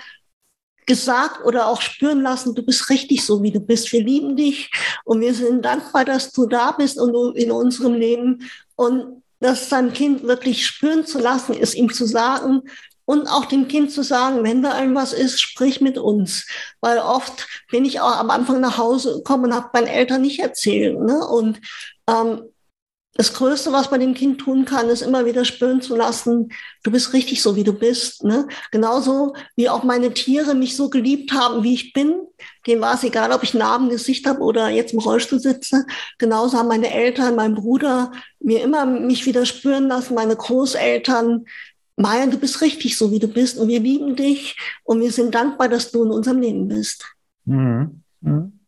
gesagt 0.85 1.45
oder 1.45 1.67
auch 1.67 1.81
spüren 1.81 2.21
lassen, 2.21 2.55
du 2.55 2.63
bist 2.63 2.89
richtig 2.89 3.25
so, 3.25 3.41
wie 3.43 3.51
du 3.51 3.59
bist. 3.59 3.91
Wir 3.91 4.03
lieben 4.03 4.35
dich 4.35 4.71
und 5.05 5.21
wir 5.21 5.33
sind 5.33 5.63
dankbar, 5.63 6.05
dass 6.05 6.31
du 6.31 6.45
da 6.45 6.71
bist 6.71 6.99
und 6.99 7.37
in 7.37 7.51
unserem 7.51 7.93
Leben. 7.93 8.49
Und 8.75 9.23
das 9.39 9.69
sein 9.69 9.93
Kind 9.93 10.23
wirklich 10.23 10.65
spüren 10.65 11.05
zu 11.05 11.19
lassen, 11.19 11.53
ist 11.53 11.75
ihm 11.75 11.91
zu 11.91 12.05
sagen 12.05 12.63
und 13.05 13.27
auch 13.27 13.45
dem 13.45 13.67
Kind 13.67 13.91
zu 13.91 14.03
sagen, 14.03 14.43
wenn 14.43 14.63
da 14.63 14.79
irgendwas 14.79 15.13
ist, 15.13 15.41
sprich 15.41 15.81
mit 15.81 15.97
uns. 15.97 16.47
Weil 16.79 16.99
oft 16.99 17.47
bin 17.69 17.85
ich 17.85 17.99
auch 17.99 18.17
am 18.17 18.29
Anfang 18.29 18.61
nach 18.61 18.77
Hause 18.77 19.15
gekommen 19.15 19.45
und 19.45 19.53
habe 19.53 19.69
meinen 19.73 19.87
Eltern 19.87 20.21
nicht 20.21 20.39
erzählt. 20.39 20.99
Ne? 20.99 21.27
Und 21.27 21.59
ähm, 22.07 22.43
das 23.15 23.33
Größte, 23.33 23.71
was 23.71 23.91
man 23.91 23.99
dem 23.99 24.15
Kind 24.15 24.39
tun 24.41 24.65
kann, 24.65 24.89
ist 24.89 25.03
immer 25.03 25.25
wieder 25.25 25.45
spüren 25.45 25.81
zu 25.81 25.95
lassen, 25.95 26.51
du 26.83 26.91
bist 26.91 27.13
richtig 27.13 27.43
so, 27.43 27.55
wie 27.55 27.63
du 27.63 27.73
bist. 27.73 28.23
Ne? 28.23 28.47
Genauso 28.71 29.35
wie 29.55 29.69
auch 29.69 29.83
meine 29.83 30.13
Tiere 30.13 30.55
mich 30.55 30.75
so 30.75 30.89
geliebt 30.89 31.31
haben, 31.31 31.63
wie 31.63 31.75
ich 31.75 31.93
bin. 31.93 32.15
Dem 32.65 32.81
war 32.81 32.95
es 32.95 33.03
egal, 33.03 33.31
ob 33.31 33.43
ich 33.43 33.53
Narben 33.53 33.89
Gesicht 33.89 34.25
habe 34.25 34.39
oder 34.39 34.69
jetzt 34.69 34.93
im 34.93 34.99
Rollstuhl 34.99 35.39
sitze. 35.39 35.85
Genauso 36.17 36.57
haben 36.57 36.67
meine 36.67 36.91
Eltern, 36.91 37.35
mein 37.35 37.53
Bruder 37.53 38.11
mir 38.39 38.63
immer 38.63 38.85
mich 38.85 39.25
wieder 39.27 39.45
spüren 39.45 39.87
lassen, 39.87 40.15
meine 40.15 40.35
Großeltern. 40.35 41.45
Maya, 41.95 42.25
du 42.25 42.39
bist 42.39 42.61
richtig 42.61 42.97
so, 42.97 43.11
wie 43.11 43.19
du 43.19 43.27
bist 43.27 43.59
und 43.59 43.67
wir 43.67 43.79
lieben 43.79 44.15
dich 44.15 44.57
und 44.83 45.01
wir 45.01 45.11
sind 45.11 45.35
dankbar, 45.35 45.69
dass 45.69 45.91
du 45.91 46.03
in 46.03 46.09
unserem 46.09 46.39
Leben 46.39 46.67
bist. 46.67 47.05
Mhm. 47.45 48.01
Mhm. 48.21 48.59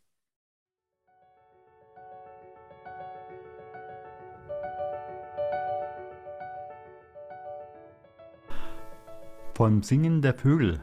Vom 9.56 9.84
Singen 9.84 10.22
der 10.22 10.34
Vögel 10.34 10.80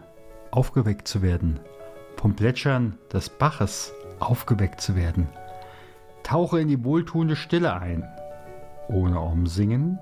aufgeweckt 0.50 1.06
zu 1.06 1.22
werden, 1.22 1.60
vom 2.16 2.34
Plätschern 2.34 2.98
des 3.12 3.28
Baches 3.28 3.92
aufgeweckt 4.18 4.80
zu 4.80 4.96
werden. 4.96 5.28
Tauche 6.22 6.60
in 6.60 6.68
die 6.68 6.82
wohltuende 6.82 7.36
Stille 7.36 7.74
ein. 7.74 8.04
Ohne 8.88 9.20
Umsingen 9.20 9.98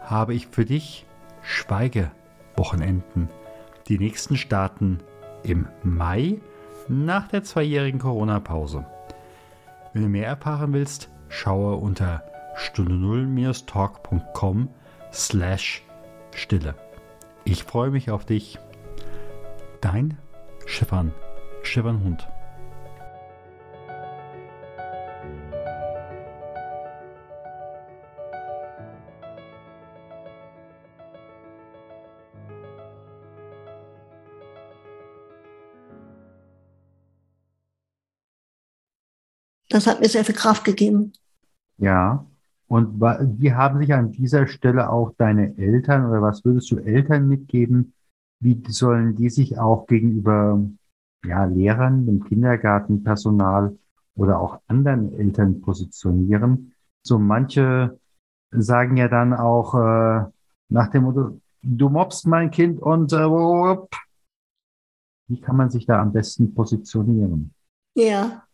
habe 0.00 0.34
ich 0.34 0.46
für 0.46 0.64
dich 0.64 1.06
Schweigewochenenden. 1.42 3.28
Die 3.88 3.98
nächsten 3.98 4.36
starten 4.36 5.00
im 5.42 5.66
Mai 5.82 6.40
nach 6.88 7.28
der 7.28 7.42
zweijährigen 7.42 8.00
Corona-Pause. 8.00 8.86
Wenn 9.92 10.02
du 10.02 10.08
mehr 10.08 10.26
erfahren 10.26 10.72
willst, 10.72 11.10
schaue 11.28 11.76
unter 11.76 12.22
stunde 12.54 12.94
0-talk.com 12.94 14.68
slash 15.12 15.82
Stille. 16.34 16.74
Ich 17.44 17.64
freue 17.64 17.90
mich 17.90 18.10
auf 18.10 18.24
dich. 18.24 18.58
Dein 19.80 20.18
Stefan, 20.66 21.12
Stefan 21.62 22.02
Hund. 22.02 22.26
Das 39.68 39.86
hat 39.86 40.00
mir 40.00 40.08
sehr 40.08 40.24
viel 40.24 40.34
Kraft 40.34 40.64
gegeben. 40.64 41.14
Ja, 41.78 42.26
und 42.72 43.02
wie 43.02 43.52
haben 43.52 43.80
sich 43.80 43.92
an 43.92 44.12
dieser 44.12 44.46
Stelle 44.46 44.88
auch 44.88 45.12
deine 45.18 45.58
Eltern 45.58 46.06
oder 46.06 46.22
was 46.22 46.42
würdest 46.42 46.70
du 46.70 46.78
Eltern 46.78 47.28
mitgeben? 47.28 47.92
Wie 48.40 48.62
sollen 48.66 49.14
die 49.14 49.28
sich 49.28 49.58
auch 49.58 49.86
gegenüber 49.86 50.58
ja, 51.22 51.44
Lehrern, 51.44 52.06
dem 52.06 52.24
Kindergartenpersonal 52.24 53.76
oder 54.14 54.40
auch 54.40 54.62
anderen 54.68 55.12
Eltern 55.12 55.60
positionieren? 55.60 56.72
So 57.02 57.18
manche 57.18 58.00
sagen 58.50 58.96
ja 58.96 59.08
dann 59.08 59.34
auch 59.34 59.74
äh, 59.74 60.24
nach 60.70 60.88
dem 60.88 61.02
Motto, 61.02 61.42
du 61.60 61.90
mobst 61.90 62.26
mein 62.26 62.50
Kind 62.50 62.80
und 62.80 63.12
äh, 63.12 63.18
wie 65.28 65.40
kann 65.42 65.56
man 65.56 65.68
sich 65.68 65.84
da 65.84 66.00
am 66.00 66.14
besten 66.14 66.54
positionieren? 66.54 67.52
Ja, 67.94 68.44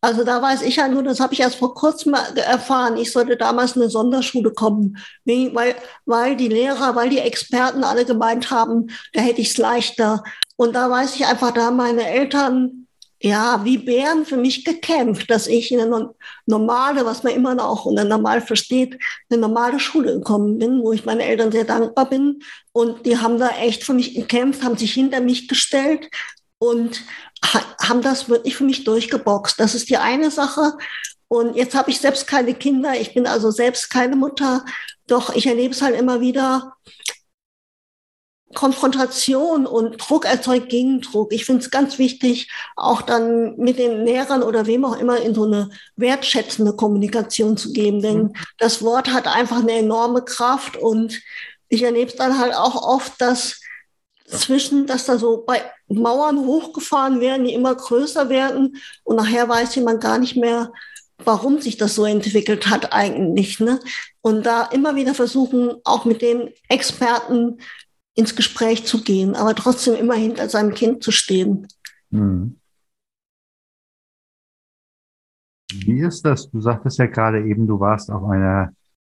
also 0.00 0.22
da 0.24 0.40
weiß 0.40 0.62
ich 0.62 0.76
ja 0.76 0.86
nur, 0.88 1.02
das 1.02 1.18
habe 1.20 1.34
ich 1.34 1.40
erst 1.40 1.56
vor 1.56 1.74
kurzem 1.74 2.14
erfahren, 2.14 2.96
ich 2.96 3.10
sollte 3.10 3.36
damals 3.36 3.74
in 3.74 3.82
eine 3.82 3.90
Sonderschule 3.90 4.52
kommen, 4.52 4.96
weil, 5.24 5.74
weil 6.06 6.36
die 6.36 6.48
Lehrer, 6.48 6.94
weil 6.94 7.10
die 7.10 7.18
Experten 7.18 7.82
alle 7.82 8.04
gemeint 8.04 8.50
haben, 8.50 8.88
da 9.12 9.20
hätte 9.20 9.40
ich 9.40 9.50
es 9.50 9.58
leichter. 9.58 10.22
Und 10.56 10.74
da 10.74 10.90
weiß 10.90 11.16
ich 11.16 11.26
einfach, 11.26 11.52
da 11.52 11.70
meine 11.70 12.06
Eltern 12.06 12.86
ja, 13.20 13.64
wie 13.64 13.78
Bären 13.78 14.24
für 14.24 14.36
mich 14.36 14.64
gekämpft, 14.64 15.28
dass 15.28 15.48
ich 15.48 15.72
in 15.72 15.80
eine 15.80 16.10
normale, 16.46 17.04
was 17.04 17.24
man 17.24 17.32
immer 17.32 17.54
noch 17.54 17.84
unter 17.84 18.04
normal 18.04 18.40
versteht, 18.40 18.96
eine 19.28 19.40
normale 19.40 19.80
Schule 19.80 20.14
gekommen 20.14 20.58
bin, 20.58 20.82
wo 20.82 20.92
ich 20.92 21.04
meinen 21.04 21.20
Eltern 21.20 21.50
sehr 21.50 21.64
dankbar 21.64 22.08
bin. 22.08 22.40
Und 22.70 23.06
die 23.06 23.18
haben 23.18 23.38
da 23.38 23.48
echt 23.48 23.82
für 23.82 23.92
mich 23.94 24.14
gekämpft, 24.14 24.62
haben 24.62 24.76
sich 24.76 24.94
hinter 24.94 25.20
mich 25.20 25.48
gestellt 25.48 26.08
und 26.58 27.04
haben 27.40 28.02
das 28.02 28.28
wirklich 28.28 28.56
für 28.56 28.64
mich 28.64 28.84
durchgeboxt. 28.84 29.58
Das 29.58 29.74
ist 29.74 29.88
die 29.88 29.96
eine 29.96 30.30
Sache. 30.30 30.76
Und 31.28 31.56
jetzt 31.56 31.74
habe 31.74 31.90
ich 31.90 32.00
selbst 32.00 32.26
keine 32.26 32.54
Kinder. 32.54 32.98
Ich 32.98 33.14
bin 33.14 33.26
also 33.26 33.50
selbst 33.50 33.90
keine 33.90 34.16
Mutter. 34.16 34.64
Doch 35.06 35.34
ich 35.34 35.46
erlebe 35.46 35.74
es 35.74 35.82
halt 35.82 35.98
immer 35.98 36.20
wieder. 36.20 36.74
Konfrontation 38.54 39.66
und 39.66 39.98
Druck 39.98 40.24
erzeugt 40.24 40.70
Gegendruck. 40.70 41.32
Ich 41.34 41.44
finde 41.44 41.62
es 41.62 41.70
ganz 41.70 41.98
wichtig, 41.98 42.50
auch 42.76 43.02
dann 43.02 43.56
mit 43.58 43.78
den 43.78 44.06
Lehrern 44.06 44.42
oder 44.42 44.66
wem 44.66 44.86
auch 44.86 44.98
immer 44.98 45.20
in 45.20 45.34
so 45.34 45.44
eine 45.44 45.68
wertschätzende 45.96 46.74
Kommunikation 46.74 47.58
zu 47.58 47.72
geben. 47.72 48.00
Denn 48.00 48.18
mhm. 48.18 48.32
das 48.56 48.82
Wort 48.82 49.12
hat 49.12 49.26
einfach 49.26 49.58
eine 49.60 49.72
enorme 49.72 50.24
Kraft 50.24 50.78
und 50.78 51.20
ich 51.68 51.82
erlebe 51.82 52.10
es 52.10 52.16
dann 52.16 52.38
halt 52.38 52.54
auch 52.54 52.82
oft, 52.82 53.20
dass 53.20 53.60
zwischen, 54.28 54.86
dass 54.86 55.06
da 55.06 55.18
so 55.18 55.44
bei 55.46 55.62
Mauern 55.88 56.38
hochgefahren 56.38 57.20
werden, 57.20 57.44
die 57.44 57.54
immer 57.54 57.74
größer 57.74 58.28
werden 58.28 58.76
und 59.04 59.16
nachher 59.16 59.48
weiß 59.48 59.74
jemand 59.74 60.00
gar 60.00 60.18
nicht 60.18 60.36
mehr, 60.36 60.72
warum 61.24 61.60
sich 61.60 61.76
das 61.76 61.94
so 61.94 62.04
entwickelt 62.04 62.68
hat 62.68 62.92
eigentlich. 62.92 63.58
Ne? 63.60 63.80
Und 64.20 64.44
da 64.46 64.64
immer 64.64 64.94
wieder 64.96 65.14
versuchen, 65.14 65.72
auch 65.84 66.04
mit 66.04 66.22
den 66.22 66.50
Experten 66.68 67.58
ins 68.14 68.36
Gespräch 68.36 68.84
zu 68.84 69.02
gehen, 69.02 69.34
aber 69.34 69.54
trotzdem 69.54 69.94
immer 69.94 70.14
hinter 70.14 70.48
seinem 70.48 70.74
Kind 70.74 71.02
zu 71.02 71.10
stehen. 71.10 71.66
Hm. 72.10 72.58
Wie 75.72 76.00
ist 76.00 76.24
das? 76.24 76.50
Du 76.50 76.60
sagtest 76.60 76.98
ja 76.98 77.06
gerade 77.06 77.44
eben, 77.44 77.66
du 77.66 77.78
warst 77.78 78.10
auf 78.10 78.24
einer 78.24 78.72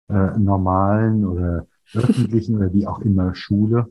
äh, 0.10 0.38
normalen 0.38 1.26
oder 1.26 1.68
öffentlichen 1.94 2.56
oder 2.56 2.74
wie 2.74 2.88
auch 2.88 3.00
immer 3.00 3.36
Schule. 3.36 3.88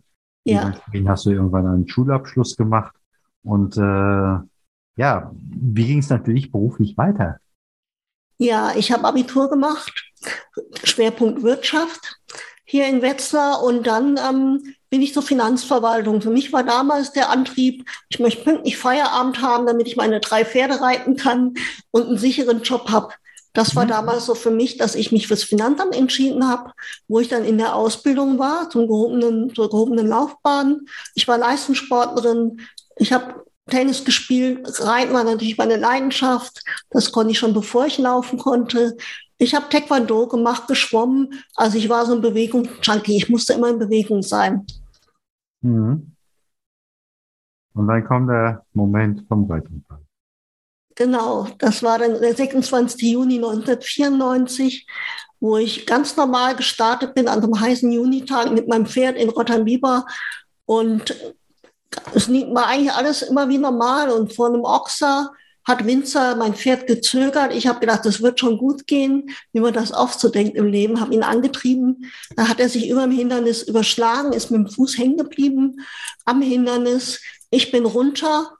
Ja. 0.48 0.60
Dementsprechend 0.60 1.08
hast 1.08 1.26
du 1.26 1.30
irgendwann 1.30 1.66
einen 1.66 1.88
Schulabschluss 1.88 2.56
gemacht. 2.56 2.94
Und 3.42 3.76
äh, 3.76 3.80
ja, 3.80 5.30
wie 5.32 5.86
ging 5.86 5.98
es 5.98 6.10
natürlich 6.10 6.50
beruflich 6.50 6.96
weiter? 6.96 7.38
Ja, 8.38 8.72
ich 8.76 8.92
habe 8.92 9.04
Abitur 9.04 9.50
gemacht, 9.50 10.12
Schwerpunkt 10.84 11.42
Wirtschaft 11.42 12.20
hier 12.64 12.86
in 12.86 13.02
Wetzlar 13.02 13.62
und 13.62 13.86
dann 13.86 14.18
ähm, 14.18 14.74
bin 14.90 15.02
ich 15.02 15.12
zur 15.12 15.22
Finanzverwaltung. 15.22 16.20
Für 16.20 16.30
mich 16.30 16.52
war 16.52 16.62
damals 16.62 17.12
der 17.12 17.30
Antrieb, 17.30 17.88
ich 18.08 18.20
möchte 18.20 18.44
pünktlich 18.44 18.76
Feierabend 18.76 19.42
haben, 19.42 19.66
damit 19.66 19.86
ich 19.86 19.96
meine 19.96 20.20
drei 20.20 20.44
Pferde 20.44 20.80
reiten 20.80 21.16
kann 21.16 21.54
und 21.90 22.06
einen 22.06 22.18
sicheren 22.18 22.62
Job 22.62 22.90
habe. 22.90 23.14
Das 23.52 23.74
war 23.74 23.84
mhm. 23.84 23.88
damals 23.88 24.26
so 24.26 24.34
für 24.34 24.50
mich, 24.50 24.76
dass 24.76 24.94
ich 24.94 25.12
mich 25.12 25.26
fürs 25.26 25.42
Finanzamt 25.42 25.94
entschieden 25.96 26.48
habe, 26.48 26.72
wo 27.08 27.20
ich 27.20 27.28
dann 27.28 27.44
in 27.44 27.58
der 27.58 27.74
Ausbildung 27.74 28.38
war, 28.38 28.70
zum 28.70 28.86
gehobenen, 28.86 29.54
zur 29.54 29.70
gehobenen 29.70 30.06
Laufbahn. 30.06 30.82
Ich 31.14 31.26
war 31.26 31.38
Leistungssportlerin. 31.38 32.60
Ich 32.96 33.12
habe 33.12 33.44
Tennis 33.68 34.04
gespielt. 34.04 34.66
Reiten 34.80 35.12
war 35.12 35.24
natürlich 35.24 35.58
meine 35.58 35.76
Leidenschaft. 35.76 36.62
Das 36.90 37.12
konnte 37.12 37.32
ich 37.32 37.38
schon, 37.38 37.54
bevor 37.54 37.86
ich 37.86 37.98
laufen 37.98 38.38
konnte. 38.38 38.96
Ich 39.38 39.54
habe 39.54 39.68
Taekwondo 39.68 40.26
gemacht, 40.26 40.66
geschwommen. 40.66 41.32
Also 41.54 41.78
ich 41.78 41.88
war 41.88 42.06
so 42.06 42.14
ein 42.14 42.20
Bewegungsjunkie. 42.20 43.16
Ich 43.16 43.28
musste 43.28 43.52
immer 43.52 43.70
in 43.70 43.78
Bewegung 43.78 44.22
sein. 44.22 44.66
Mhm. 45.60 46.14
Und 47.74 47.86
dann 47.86 48.04
kommt 48.04 48.28
der 48.28 48.64
Moment 48.72 49.24
vom 49.28 49.48
Reitunfall. 49.48 50.07
Genau, 50.98 51.46
das 51.58 51.84
war 51.84 52.00
dann 52.00 52.20
der 52.20 52.34
26. 52.34 53.00
Juni 53.02 53.36
1994, 53.36 54.84
wo 55.38 55.56
ich 55.56 55.86
ganz 55.86 56.16
normal 56.16 56.56
gestartet 56.56 57.14
bin 57.14 57.28
an 57.28 57.40
einem 57.40 57.60
heißen 57.60 57.92
Junitag 57.92 58.50
mit 58.50 58.66
meinem 58.66 58.84
Pferd 58.84 59.16
in 59.16 59.28
Rotterdam-Bieber. 59.28 60.06
Und 60.66 61.14
es 62.14 62.28
war 62.28 62.66
eigentlich 62.66 62.92
alles 62.92 63.22
immer 63.22 63.48
wie 63.48 63.58
normal. 63.58 64.10
Und 64.10 64.34
vor 64.34 64.48
einem 64.48 64.64
Ochser 64.64 65.30
hat 65.62 65.86
Winzer 65.86 66.34
mein 66.34 66.54
Pferd 66.54 66.88
gezögert. 66.88 67.54
Ich 67.54 67.68
habe 67.68 67.78
gedacht, 67.78 68.04
das 68.04 68.20
wird 68.20 68.40
schon 68.40 68.58
gut 68.58 68.88
gehen, 68.88 69.30
wie 69.52 69.60
man 69.60 69.72
das 69.72 69.92
oft 69.92 70.18
so 70.18 70.28
denkt 70.30 70.56
im 70.56 70.66
Leben, 70.66 71.00
habe 71.00 71.14
ihn 71.14 71.22
angetrieben. 71.22 72.10
Da 72.34 72.48
hat 72.48 72.58
er 72.58 72.68
sich 72.68 72.88
über 72.88 73.02
dem 73.02 73.12
Hindernis 73.12 73.62
überschlagen, 73.62 74.32
ist 74.32 74.50
mit 74.50 74.66
dem 74.66 74.68
Fuß 74.68 74.98
hängen 74.98 75.16
geblieben 75.16 75.76
am 76.24 76.42
Hindernis. 76.42 77.20
Ich 77.50 77.70
bin 77.70 77.86
runter 77.86 78.57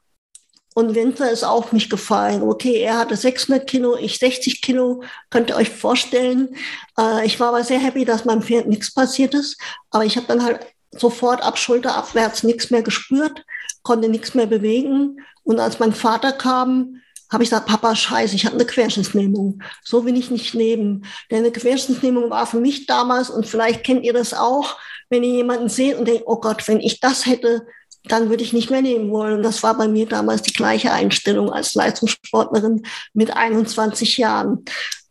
und 0.75 0.95
Winter 0.95 1.31
ist 1.31 1.45
auf 1.45 1.73
mich 1.73 1.91
gefallen. 1.91 2.43
Okay, 2.43 2.81
er 2.81 2.99
hatte 2.99 3.17
600 3.17 3.67
Kilo, 3.67 3.97
ich 3.97 4.19
60 4.19 4.63
Kilo, 4.63 5.03
könnt 5.31 5.51
ihr 5.51 5.57
euch 5.57 5.71
vorstellen. 5.71 6.55
Äh, 6.99 7.27
ich 7.27 7.41
war 7.41 7.49
aber 7.49 7.65
sehr 7.65 7.81
happy, 7.81 8.05
dass 8.05 8.25
meinem 8.25 8.43
Pferd 8.43 8.69
nichts 8.69 8.93
passiert 8.93 9.35
ist. 9.35 9.61
Aber 9.91 10.05
ich 10.05 10.17
habe 10.17 10.27
dann 10.27 10.45
halt 10.45 10.61
sofort 10.93 11.43
ab 11.43 11.59
Schulter 11.59 11.97
abwärts 11.97 12.43
nichts 12.43 12.71
mehr 12.71 12.83
gespürt, 12.83 13.45
konnte 13.83 14.09
nichts 14.09 14.35
mehr 14.35 14.47
bewegen. 14.47 15.19
Und 15.43 15.61
als 15.61 15.79
mein 15.79 15.93
Vater 15.93 16.33
kam, 16.33 17.01
habe 17.31 17.43
ich 17.43 17.51
gesagt, 17.51 17.67
Papa, 17.67 17.95
scheiße, 17.95 18.35
ich 18.35 18.47
habe 18.47 18.55
eine 18.55 18.65
Querschnittslähmung. 18.65 19.63
So 19.83 20.05
will 20.07 20.17
ich 20.17 20.31
nicht 20.31 20.55
leben. 20.55 21.05
Denn 21.31 21.39
eine 21.39 21.53
Querschnittslähmung 21.53 22.31
war 22.31 22.47
für 22.47 22.61
mich 22.61 22.87
damals, 22.87 23.31
und 23.31 23.47
vielleicht 23.47 23.85
kennt 23.85 24.05
ihr 24.05 24.13
das 24.13 24.33
auch, 24.33 24.77
wenn 25.11 25.23
ihr 25.23 25.35
jemanden 25.35 25.69
seht 25.69 25.97
und 25.97 26.07
denkt, 26.07 26.25
oh 26.27 26.41
Gott, 26.41 26.67
wenn 26.69 26.81
ich 26.81 27.01
das 27.01 27.27
hätte, 27.27 27.67
dann 28.05 28.31
würde 28.31 28.43
ich 28.43 28.52
nicht 28.52 28.71
mehr 28.71 28.83
leben 28.83 29.11
wollen. 29.11 29.35
Und 29.35 29.43
das 29.43 29.62
war 29.62 29.76
bei 29.76 29.88
mir 29.88 30.07
damals 30.07 30.43
die 30.43 30.52
gleiche 30.52 30.93
Einstellung 30.93 31.52
als 31.52 31.75
Leistungssportlerin 31.75 32.85
mit 33.12 33.37
21 33.37 34.19
Jahren. 34.19 34.64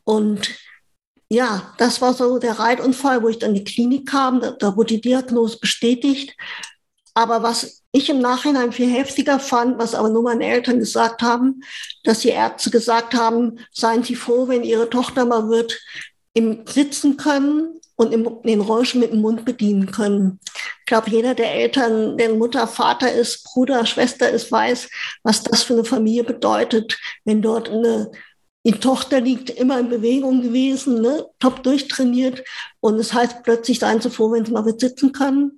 Und 0.04 0.50
ja, 1.30 1.74
das 1.78 2.02
war 2.02 2.14
so 2.14 2.40
der 2.40 2.60
Reitunfall, 2.60 3.22
wo 3.22 3.28
ich 3.28 3.40
dann 3.40 3.50
in 3.56 3.64
die 3.66 3.72
Klinik 3.72 4.08
kam. 4.08 4.40
Da, 4.40 4.52
da 4.52 4.76
wurde 4.76 4.96
die 4.96 5.02
Diagnose 5.02 5.60
bestätigt. 5.60 6.36
Aber 7.14 7.44
was 7.44 7.84
ich 7.92 8.10
im 8.10 8.20
Nachhinein 8.20 8.72
viel 8.72 8.90
heftiger 8.92 9.40
fand, 9.40 9.80
was 9.80 9.96
aber 9.96 10.10
nur 10.10 10.24
meine 10.24 10.46
Eltern 10.46 10.80
gesagt 10.80 11.22
haben, 11.22 11.62
dass 12.04 12.20
die 12.20 12.30
Ärzte 12.30 12.70
gesagt 12.70 13.16
haben, 13.16 13.60
seien 13.72 14.04
Sie 14.04 14.16
froh, 14.16 14.48
wenn 14.48 14.64
Ihre 14.64 14.90
Tochter 14.90 15.26
mal 15.26 15.50
wird 15.50 15.78
im 16.38 16.66
Sitzen 16.68 17.18
können 17.18 17.80
und 17.96 18.14
im, 18.14 18.42
den 18.44 18.62
Rollstuhl 18.62 19.02
mit 19.02 19.12
dem 19.12 19.22
Mund 19.22 19.44
bedienen 19.44 19.92
können. 19.92 20.40
Ich 20.80 20.86
glaube, 20.86 21.10
jeder 21.10 21.34
der 21.34 21.52
Eltern, 21.52 22.16
der 22.18 22.34
Mutter, 22.34 22.68
Vater 22.68 23.12
ist, 23.12 23.44
Bruder, 23.44 23.86
Schwester 23.86 24.30
ist, 24.30 24.52
weiß, 24.52 24.90
was 25.24 25.44
das 25.44 25.64
für 25.64 25.74
eine 25.74 25.84
Familie 25.84 26.24
bedeutet, 26.24 26.98
wenn 27.26 27.42
dort 27.42 27.70
eine 27.70 28.12
die 28.68 28.74
Tochter 28.74 29.22
liegt 29.22 29.50
immer 29.50 29.80
in 29.80 29.88
Bewegung 29.88 30.42
gewesen, 30.42 31.00
ne? 31.02 31.26
top 31.40 31.64
durchtrainiert. 31.64 32.44
Und 32.82 33.00
es 33.00 33.14
heißt 33.14 33.44
plötzlich, 33.44 33.80
seien 33.80 34.02
Sie 34.02 34.10
froh, 34.10 34.34
wenn 34.34 34.44
Sie 34.44 34.52
mal 34.52 34.66
wird 34.66 34.82
sitzen 34.82 35.14
können. 35.14 35.58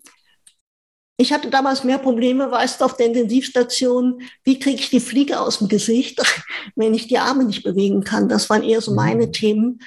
Ich 1.17 1.33
hatte 1.33 1.49
damals 1.49 1.83
mehr 1.83 1.97
Probleme, 1.97 2.51
weißt 2.51 2.79
du, 2.79 2.85
auf 2.85 2.97
der 2.97 3.07
Intensivstation, 3.07 4.21
wie 4.43 4.59
kriege 4.59 4.79
ich 4.79 4.91
die 4.91 4.99
Fliege 4.99 5.39
aus 5.39 5.57
dem 5.57 5.67
Gesicht, 5.67 6.21
wenn 6.75 6.93
ich 6.93 7.07
die 7.07 7.17
Arme 7.17 7.45
nicht 7.45 7.63
bewegen 7.63 8.03
kann. 8.03 8.29
Das 8.29 8.47
waren 8.47 8.61
eher 8.61 8.79
so 8.79 8.93
meine 8.93 9.25
mhm. 9.25 9.33
Themen. 9.33 9.79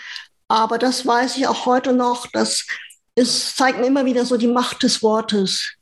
Aber 0.53 0.77
das 0.77 1.07
weiß 1.07 1.39
ich 1.39 1.47
auch 1.47 1.65
heute 1.65 1.95
noch. 1.95 2.27
Das 2.27 2.67
ist, 3.15 3.57
zeigt 3.57 3.81
mir 3.81 3.87
immer 3.87 4.05
wieder 4.05 4.27
so 4.27 4.37
die 4.37 4.47
Macht 4.47 4.83
des 4.83 5.03
Wortes, 5.03 5.77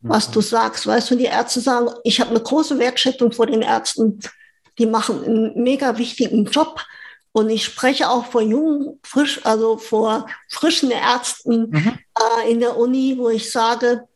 was 0.00 0.28
mhm. 0.28 0.32
du 0.32 0.40
sagst. 0.40 0.86
Weißt 0.86 1.10
du, 1.10 1.16
die 1.16 1.26
Ärzte 1.26 1.60
sagen, 1.60 1.90
ich 2.04 2.22
habe 2.22 2.30
eine 2.30 2.40
große 2.40 2.78
Wertschätzung 2.78 3.32
vor 3.32 3.46
den 3.46 3.60
Ärzten. 3.60 4.20
Die 4.78 4.86
machen 4.86 5.22
einen 5.22 5.62
mega 5.62 5.98
wichtigen 5.98 6.46
Job. 6.46 6.80
Und 7.32 7.50
ich 7.50 7.66
spreche 7.66 8.08
auch 8.08 8.24
vor 8.24 8.40
jungen, 8.40 8.98
frisch, 9.02 9.44
also 9.44 9.76
vor 9.76 10.26
frischen 10.48 10.90
Ärzten 10.90 11.68
mhm. 11.68 11.98
äh, 12.18 12.50
in 12.50 12.60
der 12.60 12.78
Uni, 12.78 13.18
wo 13.18 13.28
ich 13.28 13.52
sage, 13.52 14.08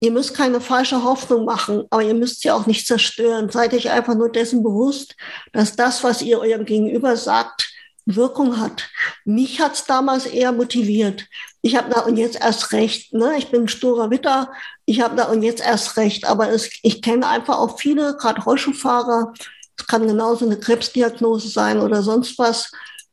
ihr 0.00 0.10
müsst 0.10 0.32
keine 0.32 0.62
falsche 0.62 1.04
Hoffnung 1.04 1.44
machen, 1.44 1.84
aber 1.90 2.02
ihr 2.02 2.14
müsst 2.14 2.40
sie 2.40 2.50
auch 2.50 2.64
nicht 2.64 2.86
zerstören. 2.86 3.50
Seid 3.50 3.74
euch 3.74 3.90
einfach 3.90 4.14
nur 4.14 4.32
dessen 4.32 4.62
bewusst, 4.62 5.16
dass 5.52 5.76
das, 5.76 6.02
was 6.02 6.22
ihr 6.22 6.38
eurem 6.38 6.64
Gegenüber 6.64 7.14
sagt, 7.18 7.71
Wirkung 8.04 8.58
hat. 8.58 8.88
Mich 9.24 9.60
hat's 9.60 9.84
damals 9.84 10.26
eher 10.26 10.52
motiviert. 10.52 11.26
Ich 11.62 11.76
habe 11.76 11.90
da 11.90 12.00
und 12.00 12.16
jetzt 12.16 12.40
erst 12.40 12.72
recht. 12.72 13.12
Ne? 13.14 13.34
Ich 13.38 13.50
bin 13.50 13.62
ein 13.62 13.68
sturer 13.68 14.10
Witter. 14.10 14.50
Ich 14.84 15.00
habe 15.00 15.16
da 15.16 15.24
und 15.24 15.42
jetzt 15.42 15.64
erst 15.64 15.96
recht. 15.96 16.26
Aber 16.26 16.50
es, 16.50 16.70
ich 16.82 17.02
kenne 17.02 17.28
einfach 17.28 17.58
auch 17.58 17.78
viele, 17.78 18.16
gerade 18.16 18.42
Rollschuhfahrer. 18.42 19.32
Es 19.78 19.86
kann 19.86 20.06
genauso 20.06 20.44
eine 20.44 20.58
Krebsdiagnose 20.58 21.48
sein 21.48 21.78
oder 21.78 22.02
sonst 22.02 22.38
was. 22.38 22.72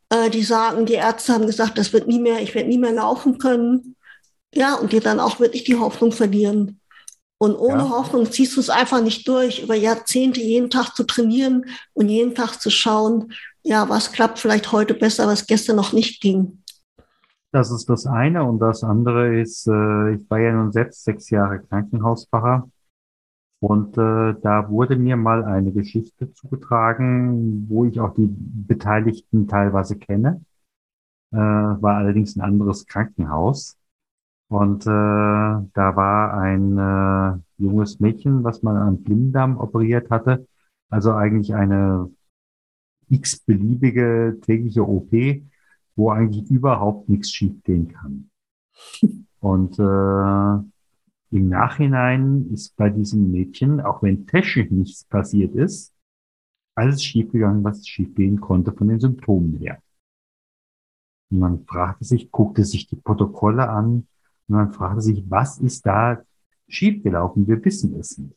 Äh, 0.09 0.29
die 0.29 0.43
sagen, 0.43 0.85
die 0.85 0.93
Ärzte 0.93 1.33
haben 1.33 1.45
gesagt, 1.45 1.77
das 1.77 1.93
wird 1.93 2.07
nie 2.07 2.19
mehr, 2.19 2.41
ich 2.41 2.55
werde 2.55 2.69
nie 2.69 2.79
mehr 2.79 2.93
laufen 2.93 3.37
können. 3.37 3.95
Ja, 4.53 4.75
und 4.75 4.91
die 4.91 4.99
dann 4.99 5.19
auch 5.19 5.39
wirklich 5.39 5.63
die 5.63 5.77
Hoffnung 5.77 6.11
verlieren. 6.11 6.79
Und 7.37 7.55
ohne 7.55 7.83
ja. 7.83 7.89
Hoffnung 7.89 8.29
ziehst 8.29 8.57
du 8.57 8.59
es 8.59 8.69
einfach 8.69 9.01
nicht 9.01 9.25
durch, 9.27 9.61
über 9.61 9.75
Jahrzehnte 9.75 10.41
jeden 10.41 10.69
Tag 10.69 10.95
zu 10.95 11.03
trainieren 11.03 11.65
und 11.93 12.09
jeden 12.09 12.35
Tag 12.35 12.59
zu 12.59 12.69
schauen, 12.69 13.33
ja, 13.63 13.87
was 13.89 14.11
klappt 14.11 14.39
vielleicht 14.39 14.71
heute 14.71 14.93
besser, 14.93 15.27
was 15.27 15.47
gestern 15.47 15.75
noch 15.75 15.93
nicht 15.93 16.21
ging. 16.21 16.63
Das 17.51 17.71
ist 17.71 17.89
das 17.89 18.05
eine. 18.05 18.43
Und 18.43 18.59
das 18.59 18.83
andere 18.83 19.39
ist, 19.39 19.67
äh, 19.67 20.13
ich 20.13 20.29
war 20.29 20.39
ja 20.39 20.53
nun 20.53 20.71
selbst 20.71 21.03
sechs 21.03 21.29
Jahre 21.29 21.59
Krankenhauspfarrer. 21.59 22.69
Und 23.61 23.97
äh, 23.97 24.35
da 24.41 24.69
wurde 24.69 24.95
mir 24.95 25.17
mal 25.17 25.43
eine 25.43 25.71
Geschichte 25.71 26.31
zugetragen, 26.31 27.67
wo 27.69 27.85
ich 27.85 27.99
auch 27.99 28.13
die 28.13 28.29
Beteiligten 28.29 29.47
teilweise 29.47 29.97
kenne. 29.97 30.41
Äh, 31.31 31.37
war 31.37 31.97
allerdings 31.97 32.35
ein 32.37 32.41
anderes 32.41 32.85
Krankenhaus. 32.85 33.77
Und 34.47 34.85
äh, 34.85 34.89
da 34.89 35.95
war 35.95 36.33
ein 36.33 36.77
äh, 36.77 37.39
junges 37.61 37.99
Mädchen, 37.99 38.43
was 38.43 38.63
man 38.63 38.77
am 38.77 39.03
Blinddarm 39.03 39.57
operiert 39.57 40.09
hatte. 40.09 40.47
Also 40.89 41.13
eigentlich 41.13 41.53
eine 41.53 42.09
x-beliebige 43.09 44.37
tägliche 44.41 44.87
OP, 44.87 45.11
wo 45.95 46.11
eigentlich 46.11 46.49
überhaupt 46.49 47.09
nichts 47.09 47.31
schiefgehen 47.31 47.89
kann. 47.89 48.29
Und 49.39 49.79
äh, 49.79 50.63
im 51.31 51.47
Nachhinein 51.47 52.49
ist 52.51 52.75
bei 52.75 52.89
diesem 52.89 53.31
Mädchen, 53.31 53.79
auch 53.79 54.01
wenn 54.01 54.25
technisch 54.25 54.71
nichts 54.71 55.03
passiert 55.05 55.55
ist, 55.55 55.93
alles 56.75 57.03
schiefgegangen, 57.03 57.63
was 57.63 57.87
schiefgehen 57.87 58.39
konnte 58.41 58.71
von 58.71 58.87
den 58.87 58.99
Symptomen 58.99 59.57
her. 59.57 59.81
Und 61.29 61.39
man 61.39 61.65
fragte 61.65 62.05
sich, 62.05 62.31
guckte 62.31 62.63
sich 62.63 62.87
die 62.87 62.95
Protokolle 62.95 63.69
an, 63.69 64.07
und 64.47 64.55
man 64.55 64.71
fragte 64.71 65.01
sich, 65.01 65.23
was 65.29 65.59
ist 65.59 65.85
da 65.85 66.21
schiefgelaufen? 66.67 67.47
Wir 67.47 67.63
wissen 67.63 67.93
es 67.99 68.17
nicht. 68.17 68.35